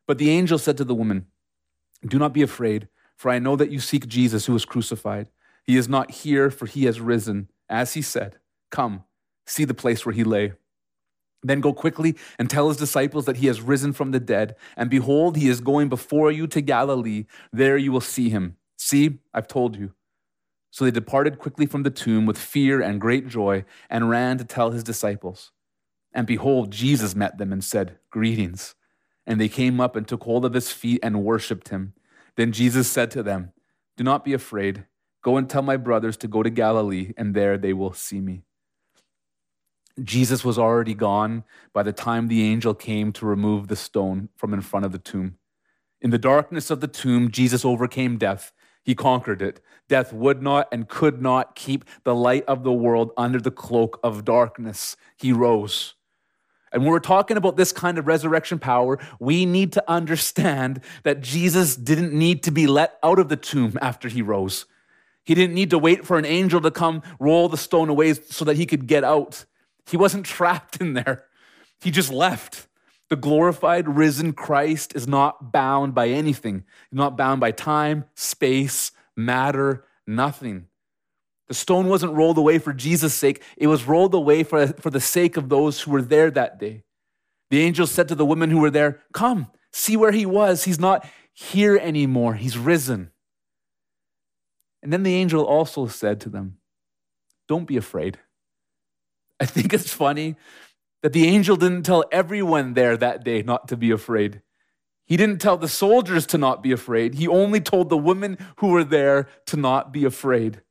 But 0.07 0.17
the 0.17 0.29
angel 0.29 0.57
said 0.57 0.77
to 0.77 0.83
the 0.83 0.95
woman, 0.95 1.27
Do 2.05 2.17
not 2.17 2.33
be 2.33 2.41
afraid, 2.41 2.87
for 3.15 3.29
I 3.29 3.39
know 3.39 3.55
that 3.55 3.71
you 3.71 3.79
seek 3.79 4.07
Jesus 4.07 4.45
who 4.45 4.53
was 4.53 4.65
crucified. 4.65 5.29
He 5.63 5.77
is 5.77 5.89
not 5.89 6.11
here, 6.11 6.49
for 6.49 6.65
he 6.65 6.85
has 6.85 6.99
risen. 6.99 7.49
As 7.69 7.93
he 7.93 8.01
said, 8.01 8.37
Come, 8.71 9.03
see 9.45 9.65
the 9.65 9.73
place 9.73 10.05
where 10.05 10.13
he 10.15 10.23
lay. 10.23 10.53
Then 11.43 11.61
go 11.61 11.73
quickly 11.73 12.15
and 12.39 12.49
tell 12.49 12.69
his 12.69 12.77
disciples 12.77 13.25
that 13.25 13.37
he 13.37 13.47
has 13.47 13.61
risen 13.61 13.93
from 13.93 14.11
the 14.11 14.19
dead. 14.19 14.55
And 14.75 14.89
behold, 14.89 15.37
he 15.37 15.49
is 15.49 15.61
going 15.61 15.89
before 15.89 16.31
you 16.31 16.47
to 16.47 16.61
Galilee. 16.61 17.25
There 17.53 17.77
you 17.77 17.91
will 17.91 18.01
see 18.01 18.29
him. 18.29 18.57
See, 18.77 19.19
I've 19.33 19.47
told 19.47 19.75
you. 19.75 19.93
So 20.71 20.85
they 20.85 20.91
departed 20.91 21.39
quickly 21.39 21.65
from 21.65 21.83
the 21.83 21.89
tomb 21.89 22.25
with 22.25 22.37
fear 22.37 22.81
and 22.81 23.01
great 23.01 23.27
joy 23.27 23.65
and 23.89 24.09
ran 24.09 24.37
to 24.37 24.43
tell 24.43 24.71
his 24.71 24.83
disciples. 24.83 25.51
And 26.17 26.25
behold, 26.25 26.71
Jesus 26.71 27.15
met 27.15 27.37
them 27.37 27.53
and 27.53 27.63
said, 27.63 27.99
Greetings. 28.09 28.73
And 29.27 29.39
they 29.39 29.47
came 29.47 29.79
up 29.79 29.95
and 29.95 30.07
took 30.07 30.23
hold 30.23 30.45
of 30.45 30.55
his 30.55 30.71
feet 30.71 30.99
and 31.03 31.23
worshiped 31.23 31.69
him. 31.69 31.93
Then 32.35 32.51
Jesus 32.51 32.89
said 32.89 33.11
to 33.11 33.21
them, 33.21 33.53
Do 33.97 34.03
not 34.03 34.25
be 34.25 34.33
afraid. 34.33 34.85
Go 35.21 35.37
and 35.37 35.47
tell 35.47 35.61
my 35.61 35.77
brothers 35.77 36.17
to 36.17 36.27
go 36.27 36.41
to 36.41 36.49
Galilee, 36.49 37.13
and 37.17 37.35
there 37.35 37.55
they 37.55 37.71
will 37.71 37.93
see 37.93 38.19
me. 38.19 38.41
Jesus 40.03 40.43
was 40.43 40.57
already 40.57 40.95
gone 40.95 41.43
by 41.71 41.83
the 41.83 41.93
time 41.93 42.27
the 42.27 42.43
angel 42.43 42.73
came 42.73 43.11
to 43.13 43.25
remove 43.27 43.67
the 43.67 43.75
stone 43.75 44.29
from 44.35 44.55
in 44.55 44.61
front 44.61 44.87
of 44.87 44.91
the 44.91 44.97
tomb. 44.97 45.37
In 46.01 46.09
the 46.09 46.17
darkness 46.17 46.71
of 46.71 46.79
the 46.79 46.87
tomb, 46.87 47.29
Jesus 47.29 47.63
overcame 47.63 48.17
death. 48.17 48.53
He 48.83 48.95
conquered 48.95 49.43
it. 49.43 49.61
Death 49.87 50.13
would 50.13 50.41
not 50.41 50.67
and 50.71 50.87
could 50.87 51.21
not 51.21 51.55
keep 51.55 51.85
the 52.03 52.15
light 52.15 52.45
of 52.47 52.63
the 52.63 52.73
world 52.73 53.11
under 53.17 53.39
the 53.39 53.51
cloak 53.51 53.99
of 54.03 54.25
darkness. 54.25 54.97
He 55.15 55.31
rose. 55.31 55.93
And 56.71 56.83
when 56.83 56.91
we're 56.91 56.99
talking 56.99 57.37
about 57.37 57.55
this 57.55 57.71
kind 57.71 57.97
of 57.97 58.07
resurrection 58.07 58.59
power, 58.59 58.99
we 59.19 59.45
need 59.45 59.73
to 59.73 59.83
understand 59.89 60.81
that 61.03 61.21
Jesus 61.21 61.75
didn't 61.75 62.13
need 62.13 62.43
to 62.43 62.51
be 62.51 62.67
let 62.67 62.97
out 63.03 63.19
of 63.19 63.29
the 63.29 63.37
tomb 63.37 63.77
after 63.81 64.09
he 64.09 64.21
rose. 64.21 64.65
He 65.23 65.35
didn't 65.35 65.55
need 65.55 65.69
to 65.71 65.79
wait 65.79 66.05
for 66.05 66.17
an 66.17 66.25
angel 66.25 66.61
to 66.61 66.71
come 66.71 67.03
roll 67.19 67.49
the 67.49 67.57
stone 67.57 67.89
away 67.89 68.13
so 68.13 68.45
that 68.45 68.57
he 68.57 68.65
could 68.65 68.87
get 68.87 69.03
out. 69.03 69.45
He 69.89 69.97
wasn't 69.97 70.25
trapped 70.37 70.81
in 70.81 70.93
there, 70.93 71.25
he 71.81 71.91
just 71.91 72.11
left. 72.11 72.67
The 73.09 73.15
glorified, 73.15 73.87
risen 73.87 74.33
Christ 74.33 74.93
is 74.93 75.07
not 75.07 75.53
bound 75.53 75.95
by 75.95 76.09
anything, 76.09 76.65
He's 76.89 76.97
not 76.97 77.17
bound 77.17 77.39
by 77.39 77.51
time, 77.51 78.05
space, 78.15 78.91
matter, 79.15 79.85
nothing. 80.05 80.67
The 81.47 81.53
stone 81.53 81.87
wasn't 81.87 82.13
rolled 82.13 82.37
away 82.37 82.59
for 82.59 82.73
Jesus' 82.73 83.13
sake, 83.13 83.41
it 83.57 83.67
was 83.67 83.85
rolled 83.85 84.13
away 84.13 84.43
for, 84.43 84.67
for 84.67 84.89
the 84.89 84.99
sake 84.99 85.37
of 85.37 85.49
those 85.49 85.81
who 85.81 85.91
were 85.91 86.01
there 86.01 86.29
that 86.31 86.59
day. 86.59 86.83
The 87.49 87.61
angel 87.61 87.87
said 87.87 88.07
to 88.09 88.15
the 88.15 88.25
women 88.25 88.49
who 88.49 88.59
were 88.59 88.69
there, 88.69 89.01
Come, 89.13 89.47
see 89.71 89.95
where 89.95 90.11
he 90.11 90.25
was. 90.25 90.65
He's 90.65 90.79
not 90.79 91.07
here 91.33 91.77
anymore, 91.77 92.33
he's 92.35 92.57
risen. 92.57 93.11
And 94.83 94.91
then 94.91 95.03
the 95.03 95.15
angel 95.15 95.43
also 95.43 95.87
said 95.87 96.19
to 96.21 96.29
them, 96.29 96.57
Don't 97.47 97.67
be 97.67 97.77
afraid. 97.77 98.19
I 99.39 99.45
think 99.45 99.73
it's 99.73 99.93
funny 99.93 100.35
that 101.03 101.13
the 101.13 101.27
angel 101.27 101.55
didn't 101.55 101.83
tell 101.83 102.03
everyone 102.11 102.73
there 102.73 102.97
that 102.97 103.23
day 103.23 103.43
not 103.43 103.67
to 103.67 103.77
be 103.77 103.91
afraid. 103.91 104.41
He 105.05 105.15
didn't 105.15 105.39
tell 105.39 105.57
the 105.57 105.69
soldiers 105.69 106.25
to 106.27 106.37
not 106.37 106.61
be 106.61 106.71
afraid. 106.71 107.15
He 107.15 107.27
only 107.27 107.61
told 107.61 107.89
the 107.89 107.97
women 107.97 108.37
who 108.57 108.67
were 108.69 108.83
there 108.83 109.29
to 109.45 109.57
not 109.57 109.93
be 109.93 110.03
afraid. 110.03 110.61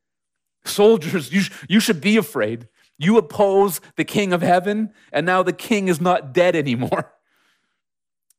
Soldiers, 0.66 1.32
you, 1.32 1.40
sh- 1.40 1.52
you 1.68 1.80
should 1.80 2.00
be 2.00 2.16
afraid. 2.16 2.68
You 2.98 3.18
oppose 3.18 3.80
the 3.96 4.04
king 4.04 4.32
of 4.32 4.42
heaven, 4.42 4.92
and 5.12 5.26
now 5.26 5.42
the 5.42 5.52
king 5.52 5.88
is 5.88 6.00
not 6.00 6.32
dead 6.32 6.56
anymore. 6.56 7.12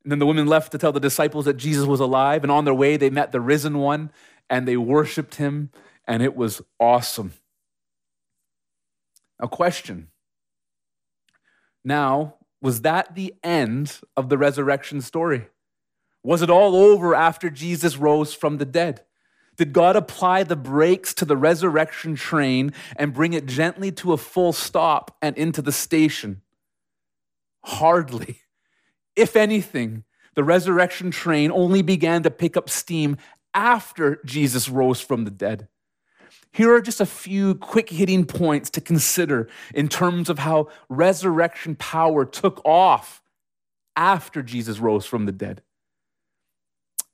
And 0.04 0.12
then 0.14 0.20
the 0.20 0.26
women 0.26 0.48
left 0.48 0.72
to 0.72 0.78
tell 0.78 0.94
the 0.94 1.02
disciples 1.02 1.44
that 1.44 1.58
Jesus 1.58 1.86
was 1.86 2.00
alive, 2.00 2.42
and 2.44 2.50
on 2.50 2.64
their 2.64 2.74
way, 2.74 2.96
they 2.96 3.10
met 3.10 3.34
the 3.34 3.42
risen 3.42 3.78
one 3.78 4.10
and 4.50 4.68
they 4.68 4.78
worshiped 4.78 5.36
him, 5.36 5.70
and 6.08 6.24
it 6.24 6.36
was 6.36 6.62
awesome. 6.80 7.34
A 9.40 9.48
question. 9.48 10.08
Now, 11.84 12.36
was 12.62 12.82
that 12.82 13.16
the 13.16 13.34
end 13.44 14.00
of 14.16 14.30
the 14.30 14.38
resurrection 14.38 15.02
story? 15.02 15.48
Was 16.24 16.42
it 16.42 16.50
all 16.50 16.76
over 16.76 17.14
after 17.14 17.50
Jesus 17.50 17.98
rose 17.98 18.34
from 18.34 18.58
the 18.58 18.66
dead? 18.66 19.04
Did 19.58 19.74
God 19.74 19.96
apply 19.96 20.44
the 20.44 20.56
brakes 20.56 21.14
to 21.16 21.26
the 21.26 21.36
resurrection 21.36 22.16
train 22.16 22.74
and 22.96 23.14
bring 23.14 23.34
it 23.34 23.48
gently 23.48 23.92
to 23.94 24.14
a 24.14 24.18
full 24.18 24.54
stop 24.54 25.18
and 25.22 25.36
into 25.38 25.62
the 25.62 25.72
station? 25.72 26.42
Hardly. 27.64 28.42
If 29.16 29.36
anything, 29.36 30.04
the 30.36 30.44
resurrection 30.44 31.10
train 31.10 31.52
only 31.52 31.82
began 31.82 32.22
to 32.24 32.30
pick 32.30 32.56
up 32.56 32.70
steam 32.70 33.18
after 33.56 34.22
Jesus 34.24 34.70
rose 34.70 35.02
from 35.02 35.26
the 35.26 35.32
dead. 35.32 35.68
Here 36.52 36.74
are 36.74 36.82
just 36.82 37.02
a 37.02 37.06
few 37.06 37.56
quick 37.56 37.90
hitting 37.90 38.26
points 38.26 38.70
to 38.72 38.82
consider 38.82 39.50
in 39.74 39.90
terms 39.90 40.30
of 40.30 40.40
how 40.40 40.70
resurrection 40.90 41.76
power 41.76 42.26
took 42.26 42.62
off 42.64 43.24
after 43.96 44.44
Jesus 44.44 44.78
rose 44.78 45.06
from 45.06 45.26
the 45.26 45.32
dead. 45.32 45.64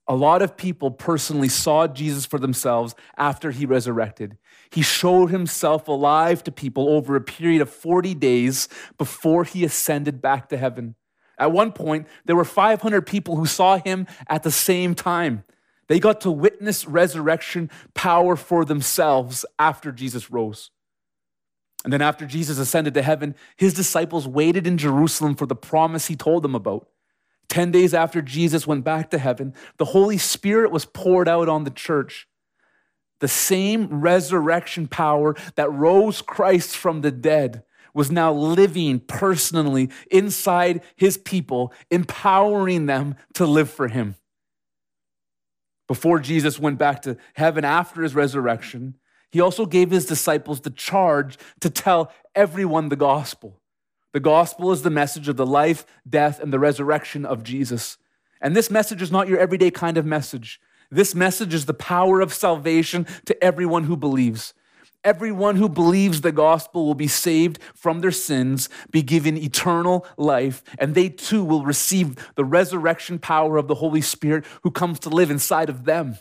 A 0.08 0.16
lot 0.16 0.42
of 0.42 0.58
people 0.58 0.92
personally 0.92 1.48
saw 1.48 1.88
Jesus 1.88 2.26
for 2.26 2.38
themselves 2.38 2.94
after 3.18 3.52
he 3.52 3.66
resurrected. 3.66 4.38
He 4.70 4.82
showed 4.82 5.28
himself 5.28 5.88
alive 5.88 6.44
to 6.44 6.52
people 6.52 6.90
over 6.90 7.16
a 7.16 7.22
period 7.22 7.62
of 7.62 7.70
40 7.70 8.14
days 8.16 8.68
before 8.98 9.46
he 9.46 9.64
ascended 9.64 10.22
back 10.22 10.50
to 10.50 10.58
heaven. 10.58 10.96
At 11.38 11.52
one 11.52 11.72
point, 11.72 12.08
there 12.26 12.36
were 12.36 12.44
500 12.44 13.06
people 13.08 13.38
who 13.38 13.46
saw 13.46 13.78
him 13.78 14.08
at 14.28 14.44
the 14.44 14.52
same 14.52 14.94
time. 14.94 15.46
They 15.88 16.00
got 16.00 16.22
to 16.22 16.32
witness 16.32 16.86
resurrection 16.88 17.70
power 17.94 18.36
for 18.36 18.66
themselves 18.66 19.46
after 19.58 19.92
Jesus 19.92 20.30
rose. 20.30 20.70
And 21.84 21.92
then, 21.92 22.02
after 22.02 22.26
Jesus 22.26 22.60
ascended 22.60 22.94
to 22.94 23.02
heaven, 23.02 23.36
his 23.58 23.74
disciples 23.74 24.28
waited 24.28 24.66
in 24.66 24.78
Jerusalem 24.78 25.36
for 25.36 25.46
the 25.46 25.56
promise 25.56 26.08
he 26.08 26.16
told 26.16 26.44
them 26.44 26.56
about. 26.56 26.88
10 27.54 27.70
days 27.70 27.94
after 27.94 28.20
Jesus 28.20 28.66
went 28.66 28.84
back 28.84 29.12
to 29.12 29.20
heaven, 29.20 29.54
the 29.78 29.86
Holy 29.86 30.18
Spirit 30.18 30.72
was 30.72 30.86
poured 30.86 31.30
out 31.30 31.48
on 31.48 31.66
the 31.66 31.70
church. 31.70 32.28
The 33.20 33.28
same 33.28 34.02
resurrection 34.02 34.88
power 34.88 35.36
that 35.54 35.72
rose 35.72 36.24
Christ 36.24 36.76
from 36.76 37.02
the 37.02 37.12
dead 37.12 37.62
was 37.94 38.10
now 38.10 38.34
living 38.34 39.00
personally 39.02 39.92
inside 40.10 40.82
his 40.96 41.16
people, 41.16 41.72
empowering 41.92 42.88
them 42.88 43.18
to 43.36 43.46
live 43.46 43.70
for 43.70 43.88
him. 43.88 44.16
Before 45.88 46.18
Jesus 46.18 46.58
went 46.58 46.80
back 46.80 47.04
to 47.04 47.18
heaven 47.36 47.64
after 47.64 48.02
his 48.02 48.16
resurrection, 48.16 48.96
he 49.32 49.40
also 49.40 49.68
gave 49.68 49.92
his 49.92 50.08
disciples 50.08 50.62
the 50.62 50.72
charge 50.72 51.38
to 51.60 51.70
tell 51.70 52.12
everyone 52.34 52.90
the 52.90 52.96
gospel. 52.96 53.60
The 54.14 54.20
gospel 54.20 54.72
is 54.72 54.84
the 54.84 54.90
message 54.92 55.28
of 55.28 55.38
the 55.38 55.46
life, 55.46 55.86
death, 56.08 56.40
and 56.40 56.54
the 56.54 56.60
resurrection 56.60 57.26
of 57.26 57.44
Jesus. 57.44 57.98
And 58.40 58.56
this 58.56 58.70
message 58.70 59.02
is 59.02 59.12
not 59.12 59.28
your 59.28 59.40
everyday 59.40 59.72
kind 59.72 59.98
of 59.98 60.06
message. 60.06 60.62
This 60.92 61.16
message 61.16 61.54
is 61.54 61.66
the 61.66 61.74
power 61.74 62.22
of 62.22 62.34
salvation 62.34 63.08
to 63.26 63.44
everyone 63.44 63.86
who 63.86 63.98
believes. 63.98 64.54
Everyone 65.04 65.56
who 65.56 65.68
believes 65.68 66.22
the 66.22 66.32
gospel 66.32 66.86
will 66.86 66.94
be 66.94 67.08
saved 67.08 67.60
from 67.74 68.00
their 68.00 68.12
sins, 68.12 68.70
be 68.92 69.02
given 69.02 69.36
eternal 69.36 70.06
life, 70.16 70.64
and 70.78 70.94
they 70.94 71.10
too 71.10 71.44
will 71.44 71.66
receive 71.66 72.32
the 72.36 72.46
resurrection 72.46 73.18
power 73.18 73.58
of 73.58 73.68
the 73.68 73.76
Holy 73.76 74.02
Spirit 74.02 74.46
who 74.62 74.72
comes 74.72 75.00
to 75.00 75.10
live 75.10 75.32
inside 75.32 75.70
of 75.70 75.86
them. 75.86 76.18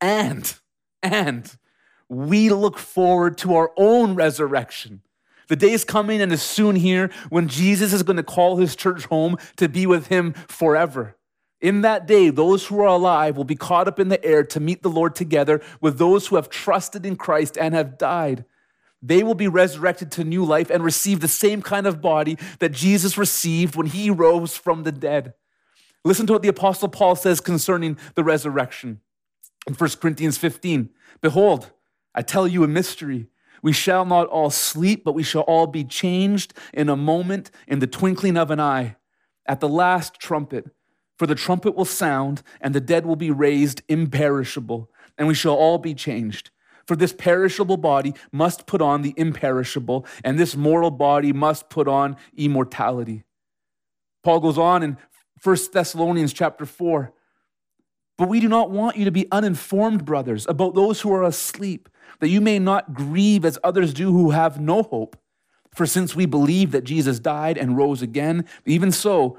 And, 0.00 0.52
and 1.02 1.56
we 2.08 2.50
look 2.50 2.78
forward 2.78 3.38
to 3.38 3.54
our 3.54 3.70
own 3.76 4.14
resurrection 4.14 5.02
the 5.50 5.56
day 5.56 5.72
is 5.72 5.82
coming 5.82 6.22
and 6.22 6.30
is 6.30 6.42
soon 6.42 6.76
here 6.76 7.10
when 7.28 7.48
Jesus 7.48 7.92
is 7.92 8.04
going 8.04 8.18
to 8.18 8.22
call 8.22 8.58
his 8.58 8.76
church 8.76 9.06
home 9.06 9.36
to 9.56 9.68
be 9.68 9.84
with 9.84 10.06
him 10.06 10.32
forever. 10.46 11.16
In 11.60 11.80
that 11.80 12.06
day, 12.06 12.30
those 12.30 12.68
who 12.68 12.80
are 12.80 12.86
alive 12.86 13.36
will 13.36 13.42
be 13.42 13.56
caught 13.56 13.88
up 13.88 13.98
in 13.98 14.10
the 14.10 14.24
air 14.24 14.44
to 14.44 14.60
meet 14.60 14.84
the 14.84 14.88
Lord 14.88 15.16
together 15.16 15.60
with 15.80 15.98
those 15.98 16.28
who 16.28 16.36
have 16.36 16.50
trusted 16.50 17.04
in 17.04 17.16
Christ 17.16 17.58
and 17.58 17.74
have 17.74 17.98
died. 17.98 18.44
They 19.02 19.24
will 19.24 19.34
be 19.34 19.48
resurrected 19.48 20.12
to 20.12 20.24
new 20.24 20.44
life 20.44 20.70
and 20.70 20.84
receive 20.84 21.18
the 21.18 21.26
same 21.26 21.62
kind 21.62 21.88
of 21.88 22.00
body 22.00 22.38
that 22.60 22.70
Jesus 22.70 23.18
received 23.18 23.74
when 23.74 23.86
he 23.86 24.08
rose 24.08 24.56
from 24.56 24.84
the 24.84 24.92
dead. 24.92 25.34
Listen 26.04 26.28
to 26.28 26.32
what 26.32 26.42
the 26.42 26.48
Apostle 26.48 26.88
Paul 26.88 27.16
says 27.16 27.40
concerning 27.40 27.98
the 28.14 28.22
resurrection 28.22 29.00
in 29.66 29.74
1 29.74 29.90
Corinthians 30.00 30.38
15. 30.38 30.90
Behold, 31.20 31.72
I 32.14 32.22
tell 32.22 32.46
you 32.46 32.62
a 32.62 32.68
mystery. 32.68 33.26
We 33.62 33.72
shall 33.72 34.04
not 34.04 34.28
all 34.28 34.50
sleep, 34.50 35.04
but 35.04 35.14
we 35.14 35.22
shall 35.22 35.42
all 35.42 35.66
be 35.66 35.84
changed 35.84 36.54
in 36.72 36.88
a 36.88 36.96
moment, 36.96 37.50
in 37.66 37.78
the 37.78 37.86
twinkling 37.86 38.36
of 38.36 38.50
an 38.50 38.60
eye, 38.60 38.96
at 39.46 39.60
the 39.60 39.68
last 39.68 40.14
trumpet. 40.20 40.70
For 41.18 41.26
the 41.26 41.34
trumpet 41.34 41.76
will 41.76 41.84
sound, 41.84 42.42
and 42.60 42.74
the 42.74 42.80
dead 42.80 43.04
will 43.04 43.16
be 43.16 43.30
raised 43.30 43.82
imperishable, 43.88 44.90
and 45.18 45.28
we 45.28 45.34
shall 45.34 45.54
all 45.54 45.78
be 45.78 45.94
changed. 45.94 46.50
For 46.86 46.96
this 46.96 47.12
perishable 47.12 47.76
body 47.76 48.14
must 48.32 48.66
put 48.66 48.80
on 48.80 49.02
the 49.02 49.14
imperishable, 49.16 50.06
and 50.24 50.38
this 50.38 50.56
mortal 50.56 50.90
body 50.90 51.32
must 51.32 51.68
put 51.68 51.86
on 51.86 52.16
immortality. 52.36 53.24
Paul 54.24 54.40
goes 54.40 54.58
on 54.58 54.82
in 54.82 54.96
1 55.42 55.56
Thessalonians 55.72 56.32
chapter 56.32 56.66
4. 56.66 57.12
But 58.20 58.28
we 58.28 58.38
do 58.38 58.48
not 58.48 58.70
want 58.70 58.98
you 58.98 59.06
to 59.06 59.10
be 59.10 59.26
uninformed, 59.32 60.04
brothers, 60.04 60.46
about 60.46 60.74
those 60.74 61.00
who 61.00 61.10
are 61.10 61.24
asleep 61.24 61.88
that 62.18 62.28
you 62.28 62.42
may 62.42 62.58
not 62.58 62.92
grieve 62.92 63.46
as 63.46 63.58
others 63.64 63.94
do 63.94 64.12
who 64.12 64.32
have 64.32 64.60
no 64.60 64.82
hope. 64.82 65.16
For 65.74 65.86
since 65.86 66.14
we 66.14 66.26
believe 66.26 66.70
that 66.72 66.84
Jesus 66.84 67.18
died 67.18 67.56
and 67.56 67.78
rose 67.78 68.02
again, 68.02 68.44
even 68.66 68.92
so, 68.92 69.38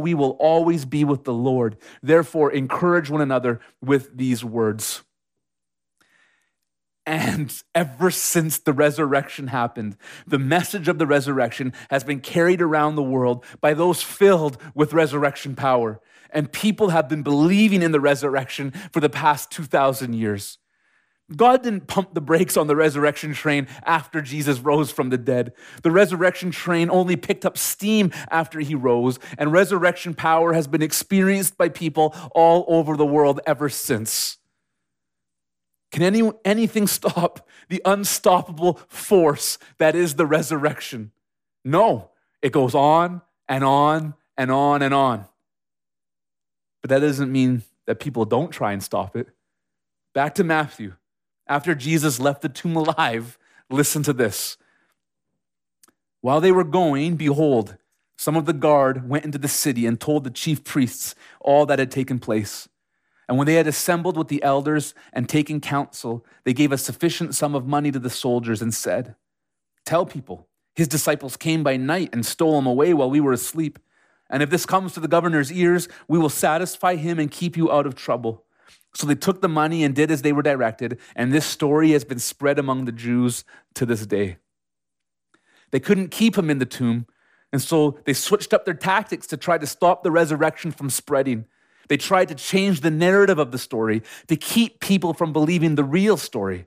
we 0.00 0.14
will 0.14 0.36
always 0.40 0.84
be 0.84 1.04
with 1.04 1.24
the 1.24 1.32
Lord. 1.32 1.76
Therefore, 2.02 2.50
encourage 2.50 3.10
one 3.10 3.20
another 3.20 3.60
with 3.82 4.16
these 4.16 4.44
words. 4.44 5.02
And 7.10 7.52
ever 7.74 8.12
since 8.12 8.58
the 8.58 8.72
resurrection 8.72 9.48
happened, 9.48 9.96
the 10.28 10.38
message 10.38 10.86
of 10.86 10.98
the 10.98 11.08
resurrection 11.08 11.72
has 11.90 12.04
been 12.04 12.20
carried 12.20 12.62
around 12.62 12.94
the 12.94 13.02
world 13.02 13.44
by 13.60 13.74
those 13.74 14.00
filled 14.00 14.58
with 14.76 14.92
resurrection 14.92 15.56
power. 15.56 16.00
And 16.30 16.52
people 16.52 16.90
have 16.90 17.08
been 17.08 17.24
believing 17.24 17.82
in 17.82 17.90
the 17.90 17.98
resurrection 17.98 18.70
for 18.92 19.00
the 19.00 19.08
past 19.08 19.50
2,000 19.50 20.12
years. 20.12 20.59
God 21.34 21.62
didn't 21.62 21.86
pump 21.86 22.14
the 22.14 22.20
brakes 22.20 22.56
on 22.56 22.66
the 22.66 22.74
resurrection 22.74 23.34
train 23.34 23.68
after 23.84 24.20
Jesus 24.20 24.58
rose 24.58 24.90
from 24.90 25.10
the 25.10 25.18
dead. 25.18 25.52
The 25.82 25.90
resurrection 25.90 26.50
train 26.50 26.90
only 26.90 27.16
picked 27.16 27.46
up 27.46 27.56
steam 27.56 28.10
after 28.30 28.60
he 28.60 28.74
rose, 28.74 29.18
and 29.38 29.52
resurrection 29.52 30.14
power 30.14 30.52
has 30.52 30.66
been 30.66 30.82
experienced 30.82 31.56
by 31.56 31.68
people 31.68 32.14
all 32.32 32.64
over 32.68 32.96
the 32.96 33.06
world 33.06 33.40
ever 33.46 33.68
since. 33.68 34.38
Can 35.92 36.02
any, 36.02 36.30
anything 36.44 36.86
stop 36.86 37.48
the 37.68 37.82
unstoppable 37.84 38.80
force 38.88 39.58
that 39.78 39.94
is 39.94 40.14
the 40.14 40.26
resurrection? 40.26 41.12
No, 41.64 42.10
it 42.42 42.52
goes 42.52 42.74
on 42.74 43.22
and 43.48 43.62
on 43.64 44.14
and 44.36 44.50
on 44.50 44.82
and 44.82 44.94
on. 44.94 45.26
But 46.80 46.90
that 46.90 47.00
doesn't 47.00 47.30
mean 47.30 47.62
that 47.86 48.00
people 48.00 48.24
don't 48.24 48.50
try 48.50 48.72
and 48.72 48.82
stop 48.82 49.16
it. 49.16 49.28
Back 50.14 50.34
to 50.36 50.44
Matthew 50.44 50.94
after 51.50 51.74
Jesus 51.74 52.20
left 52.20 52.42
the 52.42 52.48
tomb 52.48 52.76
alive, 52.76 53.36
listen 53.68 54.04
to 54.04 54.12
this. 54.12 54.56
While 56.20 56.40
they 56.40 56.52
were 56.52 56.64
going, 56.64 57.16
behold, 57.16 57.76
some 58.16 58.36
of 58.36 58.46
the 58.46 58.52
guard 58.52 59.08
went 59.08 59.24
into 59.24 59.38
the 59.38 59.48
city 59.48 59.84
and 59.84 60.00
told 60.00 60.22
the 60.22 60.30
chief 60.30 60.62
priests 60.62 61.14
all 61.40 61.66
that 61.66 61.78
had 61.80 61.90
taken 61.90 62.20
place. 62.20 62.68
And 63.28 63.36
when 63.36 63.46
they 63.46 63.54
had 63.54 63.66
assembled 63.66 64.16
with 64.16 64.28
the 64.28 64.42
elders 64.42 64.94
and 65.12 65.28
taken 65.28 65.60
counsel, 65.60 66.24
they 66.44 66.52
gave 66.52 66.72
a 66.72 66.78
sufficient 66.78 67.34
sum 67.34 67.54
of 67.54 67.66
money 67.66 67.90
to 67.90 67.98
the 67.98 68.10
soldiers 68.10 68.62
and 68.62 68.72
said, 68.72 69.16
Tell 69.84 70.06
people, 70.06 70.48
his 70.74 70.88
disciples 70.88 71.36
came 71.36 71.62
by 71.62 71.76
night 71.76 72.10
and 72.12 72.24
stole 72.24 72.58
him 72.58 72.66
away 72.66 72.94
while 72.94 73.10
we 73.10 73.20
were 73.20 73.32
asleep. 73.32 73.78
And 74.28 74.42
if 74.42 74.50
this 74.50 74.66
comes 74.66 74.92
to 74.92 75.00
the 75.00 75.08
governor's 75.08 75.52
ears, 75.52 75.88
we 76.06 76.18
will 76.18 76.28
satisfy 76.28 76.94
him 76.94 77.18
and 77.18 77.30
keep 77.30 77.56
you 77.56 77.72
out 77.72 77.86
of 77.86 77.96
trouble. 77.96 78.44
So 78.94 79.06
they 79.06 79.14
took 79.14 79.40
the 79.40 79.48
money 79.48 79.84
and 79.84 79.94
did 79.94 80.10
as 80.10 80.22
they 80.22 80.32
were 80.32 80.42
directed, 80.42 80.98
and 81.14 81.32
this 81.32 81.46
story 81.46 81.92
has 81.92 82.04
been 82.04 82.18
spread 82.18 82.58
among 82.58 82.84
the 82.84 82.92
Jews 82.92 83.44
to 83.74 83.86
this 83.86 84.06
day. 84.06 84.38
They 85.70 85.80
couldn't 85.80 86.10
keep 86.10 86.36
him 86.36 86.50
in 86.50 86.58
the 86.58 86.66
tomb, 86.66 87.06
and 87.52 87.62
so 87.62 87.98
they 88.04 88.12
switched 88.12 88.52
up 88.52 88.64
their 88.64 88.74
tactics 88.74 89.26
to 89.28 89.36
try 89.36 89.58
to 89.58 89.66
stop 89.66 90.02
the 90.02 90.10
resurrection 90.10 90.72
from 90.72 90.90
spreading. 90.90 91.46
They 91.88 91.96
tried 91.96 92.28
to 92.28 92.34
change 92.34 92.80
the 92.80 92.90
narrative 92.90 93.38
of 93.38 93.50
the 93.50 93.58
story 93.58 94.02
to 94.28 94.36
keep 94.36 94.80
people 94.80 95.12
from 95.12 95.32
believing 95.32 95.74
the 95.74 95.84
real 95.84 96.16
story. 96.16 96.66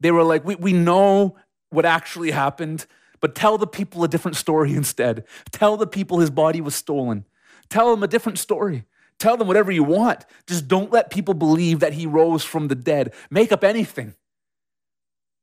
They 0.00 0.10
were 0.10 0.24
like, 0.24 0.44
we, 0.44 0.56
we 0.56 0.72
know 0.72 1.36
what 1.70 1.86
actually 1.86 2.30
happened, 2.30 2.86
but 3.20 3.34
tell 3.34 3.56
the 3.56 3.66
people 3.66 4.04
a 4.04 4.08
different 4.08 4.36
story 4.36 4.74
instead. 4.76 5.24
Tell 5.52 5.76
the 5.76 5.86
people 5.86 6.20
his 6.20 6.30
body 6.30 6.60
was 6.60 6.74
stolen. 6.74 7.24
Tell 7.68 7.90
them 7.90 8.02
a 8.02 8.08
different 8.08 8.38
story. 8.38 8.84
Tell 9.18 9.36
them 9.36 9.48
whatever 9.48 9.72
you 9.72 9.84
want. 9.84 10.26
Just 10.46 10.68
don't 10.68 10.92
let 10.92 11.10
people 11.10 11.34
believe 11.34 11.80
that 11.80 11.94
he 11.94 12.06
rose 12.06 12.44
from 12.44 12.68
the 12.68 12.74
dead. 12.74 13.14
Make 13.30 13.52
up 13.52 13.64
anything. 13.64 14.14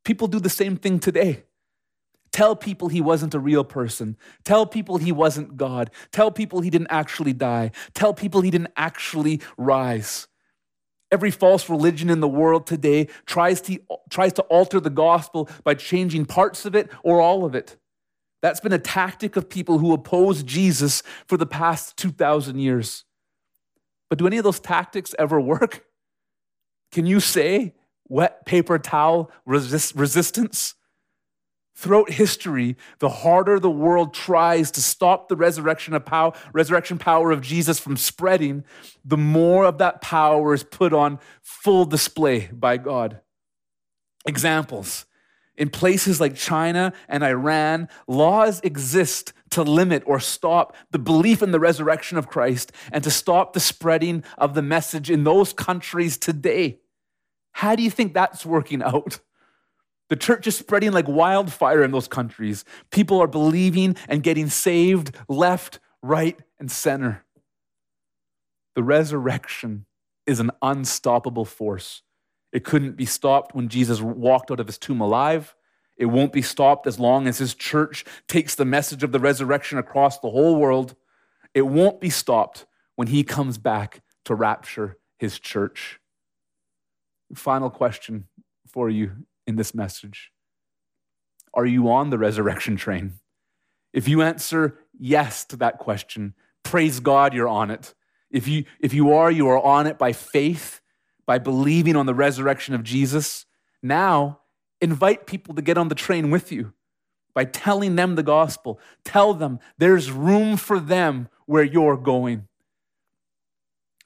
People 0.05 0.27
do 0.27 0.39
the 0.39 0.49
same 0.49 0.75
thing 0.77 0.99
today. 0.99 1.43
Tell 2.31 2.55
people 2.55 2.87
he 2.87 3.01
wasn't 3.01 3.35
a 3.35 3.39
real 3.39 3.63
person. 3.63 4.17
Tell 4.43 4.65
people 4.65 4.97
he 4.97 5.11
wasn't 5.11 5.55
God. 5.55 5.91
Tell 6.11 6.31
people 6.31 6.61
he 6.61 6.71
didn't 6.71 6.87
actually 6.89 7.33
die. 7.33 7.71
Tell 7.93 8.13
people 8.13 8.41
he 8.41 8.49
didn't 8.49 8.73
actually 8.75 9.39
rise. 9.55 10.27
Every 11.11 11.29
false 11.29 11.69
religion 11.69 12.09
in 12.09 12.21
the 12.21 12.27
world 12.27 12.65
today 12.65 13.07
tries 13.27 13.61
to, 13.61 13.79
tries 14.09 14.33
to 14.33 14.41
alter 14.43 14.79
the 14.79 14.89
gospel 14.89 15.47
by 15.63 15.75
changing 15.75 16.25
parts 16.25 16.65
of 16.65 16.75
it 16.75 16.89
or 17.03 17.21
all 17.21 17.45
of 17.45 17.53
it. 17.53 17.77
That's 18.41 18.59
been 18.59 18.73
a 18.73 18.79
tactic 18.79 19.35
of 19.35 19.47
people 19.47 19.77
who 19.77 19.93
oppose 19.93 20.41
Jesus 20.41 21.03
for 21.27 21.37
the 21.37 21.45
past 21.45 21.97
2,000 21.97 22.57
years. 22.57 23.05
But 24.13 24.19
do 24.19 24.27
any 24.27 24.37
of 24.37 24.43
those 24.43 24.59
tactics 24.59 25.15
ever 25.17 25.41
work? 25.41 25.87
Can 26.91 27.07
you 27.07 27.19
say 27.19 27.73
wet 28.07 28.45
paper 28.45 28.77
towel 28.77 29.31
resist, 29.43 29.95
resistance? 29.95 30.75
Throughout 31.75 32.11
history, 32.11 32.75
the 32.99 33.09
harder 33.09 33.59
the 33.59 33.71
world 33.71 34.13
tries 34.13 34.69
to 34.69 34.83
stop 34.83 35.29
the 35.29 35.35
resurrection 35.35 35.95
of 35.95 36.05
power, 36.05 36.33
resurrection 36.53 36.99
power 36.99 37.31
of 37.31 37.41
Jesus 37.41 37.79
from 37.79 37.97
spreading, 37.97 38.65
the 39.03 39.17
more 39.17 39.65
of 39.65 39.79
that 39.79 40.01
power 40.01 40.53
is 40.53 40.63
put 40.63 40.93
on 40.93 41.17
full 41.41 41.83
display 41.83 42.51
by 42.53 42.77
God. 42.77 43.19
Examples. 44.27 45.07
In 45.57 45.71
places 45.71 46.21
like 46.21 46.35
China 46.35 46.93
and 47.07 47.23
Iran, 47.23 47.89
laws 48.07 48.59
exist 48.59 49.33
to 49.53 49.63
limit 49.63 50.03
or 50.05 50.19
stop 50.19 50.75
the 50.91 50.99
belief 50.99 51.41
in 51.41 51.51
the 51.51 51.59
resurrection 51.59 52.17
of 52.17 52.27
Christ 52.27 52.71
and 52.91 53.03
to 53.03 53.11
stop 53.11 53.53
the 53.53 53.59
spreading 53.59 54.23
of 54.37 54.53
the 54.53 54.61
message 54.61 55.09
in 55.09 55.23
those 55.23 55.53
countries 55.53 56.17
today. 56.17 56.79
How 57.53 57.75
do 57.75 57.83
you 57.83 57.89
think 57.89 58.13
that's 58.13 58.45
working 58.45 58.81
out? 58.81 59.19
The 60.09 60.15
church 60.15 60.45
is 60.47 60.57
spreading 60.57 60.91
like 60.91 61.07
wildfire 61.07 61.83
in 61.83 61.91
those 61.91 62.07
countries. 62.07 62.65
People 62.91 63.21
are 63.21 63.27
believing 63.27 63.95
and 64.07 64.21
getting 64.21 64.49
saved 64.49 65.15
left, 65.27 65.79
right, 66.01 66.37
and 66.59 66.69
center. 66.69 67.25
The 68.75 68.83
resurrection 68.83 69.85
is 70.25 70.39
an 70.39 70.51
unstoppable 70.61 71.45
force. 71.45 72.01
It 72.51 72.63
couldn't 72.63 72.97
be 72.97 73.05
stopped 73.05 73.55
when 73.55 73.69
Jesus 73.69 74.01
walked 74.01 74.51
out 74.51 74.59
of 74.59 74.67
his 74.67 74.77
tomb 74.77 75.01
alive. 75.01 75.55
It 75.97 76.05
won't 76.07 76.33
be 76.33 76.41
stopped 76.41 76.87
as 76.87 76.99
long 76.99 77.27
as 77.27 77.37
his 77.37 77.53
church 77.53 78.03
takes 78.27 78.55
the 78.55 78.65
message 78.65 79.03
of 79.03 79.11
the 79.11 79.19
resurrection 79.19 79.77
across 79.77 80.19
the 80.19 80.29
whole 80.29 80.55
world. 80.55 80.95
It 81.53 81.63
won't 81.63 82.01
be 82.01 82.09
stopped 82.09 82.65
when 82.95 83.07
he 83.07 83.23
comes 83.23 83.57
back 83.57 84.01
to 84.25 84.35
rapture 84.35 84.97
his 85.17 85.39
church. 85.39 85.99
Final 87.35 87.69
question 87.69 88.27
for 88.67 88.89
you 88.89 89.11
in 89.47 89.55
this 89.55 89.73
message 89.73 90.31
Are 91.53 91.65
you 91.65 91.91
on 91.91 92.09
the 92.09 92.17
resurrection 92.17 92.75
train? 92.75 93.13
If 93.91 94.07
you 94.07 94.21
answer 94.21 94.79
yes 94.99 95.45
to 95.45 95.57
that 95.57 95.77
question, 95.77 96.33
praise 96.63 96.99
God 96.99 97.33
you're 97.33 97.47
on 97.47 97.69
it. 97.69 97.93
If 98.31 98.47
you, 98.47 98.65
if 98.79 98.93
you 98.93 99.13
are, 99.13 99.29
you 99.29 99.47
are 99.47 99.63
on 99.63 99.85
it 99.85 99.99
by 99.99 100.11
faith, 100.11 100.81
by 101.27 101.37
believing 101.37 101.95
on 101.95 102.07
the 102.07 102.15
resurrection 102.15 102.73
of 102.73 102.83
Jesus. 102.83 103.45
Now, 103.83 104.39
invite 104.83 105.25
people 105.25 105.55
to 105.55 105.61
get 105.61 105.77
on 105.77 105.87
the 105.87 105.95
train 105.95 106.29
with 106.29 106.51
you 106.51 106.73
by 107.33 107.45
telling 107.45 107.95
them 107.95 108.15
the 108.15 108.23
gospel. 108.23 108.79
Tell 109.05 109.33
them 109.33 109.59
there's 109.77 110.11
room 110.11 110.57
for 110.57 110.79
them 110.79 111.29
where 111.45 111.63
you're 111.63 111.97
going. 111.97 112.47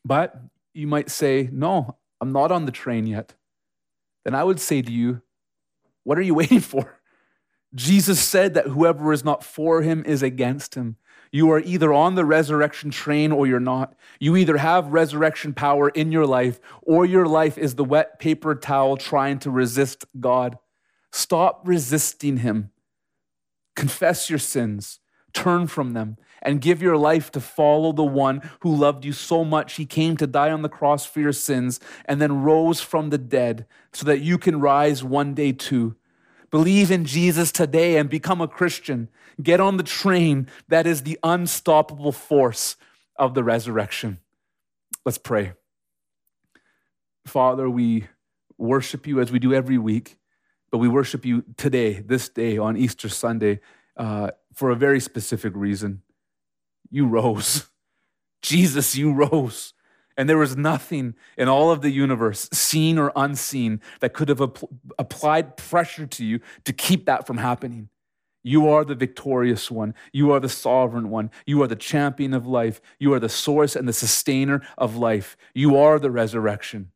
But 0.05 0.39
you 0.73 0.87
might 0.87 1.09
say, 1.09 1.49
No, 1.51 1.97
I'm 2.21 2.31
not 2.31 2.51
on 2.51 2.65
the 2.65 2.71
train 2.71 3.07
yet. 3.07 3.33
Then 4.23 4.35
I 4.35 4.43
would 4.43 4.59
say 4.59 4.81
to 4.81 4.91
you, 4.91 5.21
What 6.03 6.17
are 6.17 6.21
you 6.21 6.35
waiting 6.41 6.61
for? 6.61 6.99
Jesus 7.75 8.19
said 8.19 8.53
that 8.53 8.67
whoever 8.67 9.11
is 9.11 9.25
not 9.25 9.43
for 9.43 9.81
him 9.81 10.03
is 10.05 10.23
against 10.23 10.75
him. 10.75 10.95
You 11.31 11.51
are 11.51 11.59
either 11.59 11.91
on 11.91 12.15
the 12.15 12.23
resurrection 12.23 12.89
train 12.89 13.33
or 13.33 13.45
you're 13.45 13.59
not. 13.59 13.93
You 14.19 14.37
either 14.37 14.57
have 14.57 14.93
resurrection 14.93 15.53
power 15.53 15.89
in 15.89 16.11
your 16.11 16.25
life 16.25 16.61
or 16.81 17.05
your 17.05 17.27
life 17.27 17.57
is 17.57 17.75
the 17.75 17.83
wet 17.83 18.19
paper 18.19 18.55
towel 18.55 18.95
trying 18.95 19.39
to 19.39 19.51
resist 19.51 20.05
God. 20.19 20.57
Stop 21.17 21.61
resisting 21.63 22.37
him. 22.37 22.69
Confess 23.75 24.29
your 24.29 24.37
sins, 24.37 24.99
turn 25.33 25.65
from 25.65 25.93
them, 25.93 26.17
and 26.43 26.61
give 26.61 26.79
your 26.79 26.95
life 26.95 27.31
to 27.31 27.39
follow 27.39 27.91
the 27.91 28.03
one 28.03 28.47
who 28.59 28.75
loved 28.75 29.03
you 29.03 29.11
so 29.11 29.43
much 29.43 29.73
he 29.73 29.85
came 29.87 30.15
to 30.15 30.27
die 30.27 30.51
on 30.51 30.61
the 30.61 30.69
cross 30.69 31.07
for 31.07 31.19
your 31.19 31.33
sins 31.33 31.79
and 32.05 32.21
then 32.21 32.43
rose 32.43 32.81
from 32.81 33.09
the 33.09 33.17
dead 33.17 33.65
so 33.91 34.05
that 34.05 34.21
you 34.21 34.37
can 34.37 34.59
rise 34.59 35.03
one 35.03 35.33
day 35.33 35.51
too. 35.51 35.95
Believe 36.51 36.91
in 36.91 37.03
Jesus 37.03 37.51
today 37.51 37.97
and 37.97 38.11
become 38.11 38.39
a 38.39 38.47
Christian. 38.47 39.09
Get 39.41 39.59
on 39.59 39.77
the 39.77 39.83
train 39.83 40.47
that 40.67 40.85
is 40.85 41.01
the 41.01 41.17
unstoppable 41.23 42.11
force 42.11 42.75
of 43.15 43.33
the 43.33 43.43
resurrection. 43.43 44.19
Let's 45.03 45.17
pray. 45.17 45.53
Father, 47.25 47.67
we 47.67 48.05
worship 48.59 49.07
you 49.07 49.19
as 49.19 49.31
we 49.31 49.39
do 49.39 49.51
every 49.51 49.79
week. 49.79 50.15
But 50.71 50.79
we 50.79 50.87
worship 50.87 51.25
you 51.25 51.43
today, 51.55 51.93
this 51.93 52.29
day, 52.29 52.57
on 52.57 52.75
Easter 52.77 53.09
Sunday, 53.09 53.59
uh, 53.95 54.31
for 54.53 54.69
a 54.69 54.75
very 54.75 54.99
specific 54.99 55.53
reason. 55.55 56.01
You 56.89 57.07
rose. 57.07 57.69
Jesus, 58.41 58.95
you 58.95 59.13
rose. 59.13 59.73
And 60.17 60.27
there 60.27 60.37
was 60.37 60.57
nothing 60.57 61.13
in 61.37 61.47
all 61.47 61.71
of 61.71 61.81
the 61.81 61.91
universe, 61.91 62.49
seen 62.51 62.97
or 62.97 63.11
unseen, 63.15 63.81
that 63.99 64.13
could 64.13 64.29
have 64.29 64.39
apl- 64.39 64.69
applied 64.97 65.57
pressure 65.57 66.07
to 66.07 66.25
you 66.25 66.39
to 66.65 66.73
keep 66.73 67.05
that 67.05 67.27
from 67.27 67.37
happening. 67.37 67.89
You 68.43 68.69
are 68.69 68.85
the 68.85 68.95
victorious 68.95 69.69
one. 69.69 69.93
You 70.13 70.31
are 70.31 70.39
the 70.39 70.49
sovereign 70.49 71.09
one. 71.09 71.31
You 71.45 71.61
are 71.61 71.67
the 71.67 71.75
champion 71.75 72.33
of 72.33 72.47
life. 72.47 72.81
You 72.97 73.13
are 73.13 73.19
the 73.19 73.29
source 73.29 73.75
and 73.75 73.87
the 73.87 73.93
sustainer 73.93 74.65
of 74.77 74.95
life. 74.95 75.35
You 75.53 75.75
are 75.77 75.99
the 75.99 76.09
resurrection. 76.09 76.91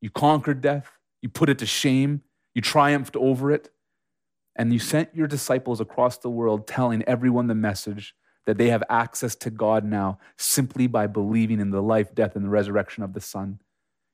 You 0.00 0.10
conquered 0.10 0.60
death. 0.60 0.98
You 1.22 1.30
put 1.30 1.48
it 1.48 1.58
to 1.58 1.66
shame. 1.66 2.22
You 2.56 2.62
triumphed 2.62 3.16
over 3.16 3.52
it. 3.52 3.68
And 4.56 4.72
you 4.72 4.78
sent 4.78 5.14
your 5.14 5.26
disciples 5.26 5.78
across 5.78 6.16
the 6.16 6.30
world 6.30 6.66
telling 6.66 7.02
everyone 7.02 7.48
the 7.48 7.54
message 7.54 8.14
that 8.46 8.56
they 8.56 8.70
have 8.70 8.82
access 8.88 9.34
to 9.34 9.50
God 9.50 9.84
now 9.84 10.18
simply 10.38 10.86
by 10.86 11.06
believing 11.06 11.60
in 11.60 11.68
the 11.68 11.82
life, 11.82 12.14
death, 12.14 12.34
and 12.34 12.46
the 12.46 12.48
resurrection 12.48 13.02
of 13.02 13.12
the 13.12 13.20
Son. 13.20 13.60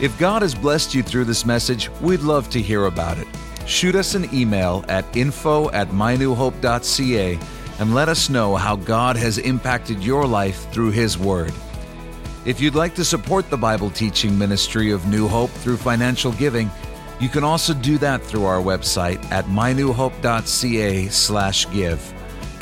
If 0.00 0.18
God 0.18 0.42
has 0.42 0.54
blessed 0.54 0.94
you 0.94 1.04
through 1.04 1.26
this 1.26 1.46
message, 1.46 1.88
we'd 2.00 2.20
love 2.20 2.50
to 2.50 2.60
hear 2.60 2.86
about 2.86 3.18
it. 3.18 3.28
Shoot 3.66 3.94
us 3.94 4.14
an 4.14 4.32
email 4.34 4.84
at 4.88 5.04
info 5.16 5.70
at 5.70 5.88
mynewhope.ca 5.88 7.38
and 7.78 7.94
let 7.94 8.08
us 8.08 8.28
know 8.28 8.56
how 8.56 8.74
God 8.76 9.16
has 9.16 9.38
impacted 9.38 10.02
your 10.02 10.26
life 10.26 10.70
through 10.72 10.90
His 10.90 11.16
Word. 11.18 11.54
If 12.44 12.60
you'd 12.60 12.74
like 12.74 12.96
to 12.96 13.04
support 13.04 13.48
the 13.50 13.56
Bible 13.56 13.90
teaching 13.90 14.36
ministry 14.36 14.90
of 14.90 15.06
New 15.06 15.28
Hope 15.28 15.50
through 15.50 15.76
financial 15.76 16.32
giving, 16.32 16.68
you 17.20 17.28
can 17.28 17.44
also 17.44 17.72
do 17.72 17.98
that 17.98 18.20
through 18.22 18.42
our 18.44 18.60
website 18.60 19.22
at 19.30 19.44
mynewhope.ca/give. 19.44 22.14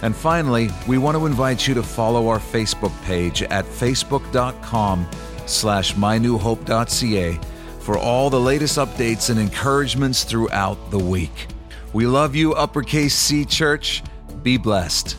And 0.03 0.17
finally, 0.17 0.71
we 0.87 0.99
want 0.99 1.17
to 1.17 1.25
invite 1.27 1.67
you 1.67 1.73
to 1.75 1.83
follow 1.83 2.29
our 2.29 2.39
Facebook 2.39 2.93
page 3.05 3.43
at 3.43 3.65
facebook.com 3.65 5.09
slash 5.47 5.95
mynewhope.ca 5.95 7.41
for 7.81 7.99
all 7.99 8.31
the 8.31 8.41
latest 8.41 8.79
updates 8.79 9.31
and 9.31 9.39
encouragements 9.41 10.25
throughout 10.25 10.91
the 10.91 10.99
week. 10.99 11.49
We 11.93 12.07
love 12.07 12.37
you, 12.37 12.55
Uppercase 12.55 13.15
C 13.15 13.45
Church. 13.45 14.03
Be 14.43 14.57
blessed. 14.57 15.17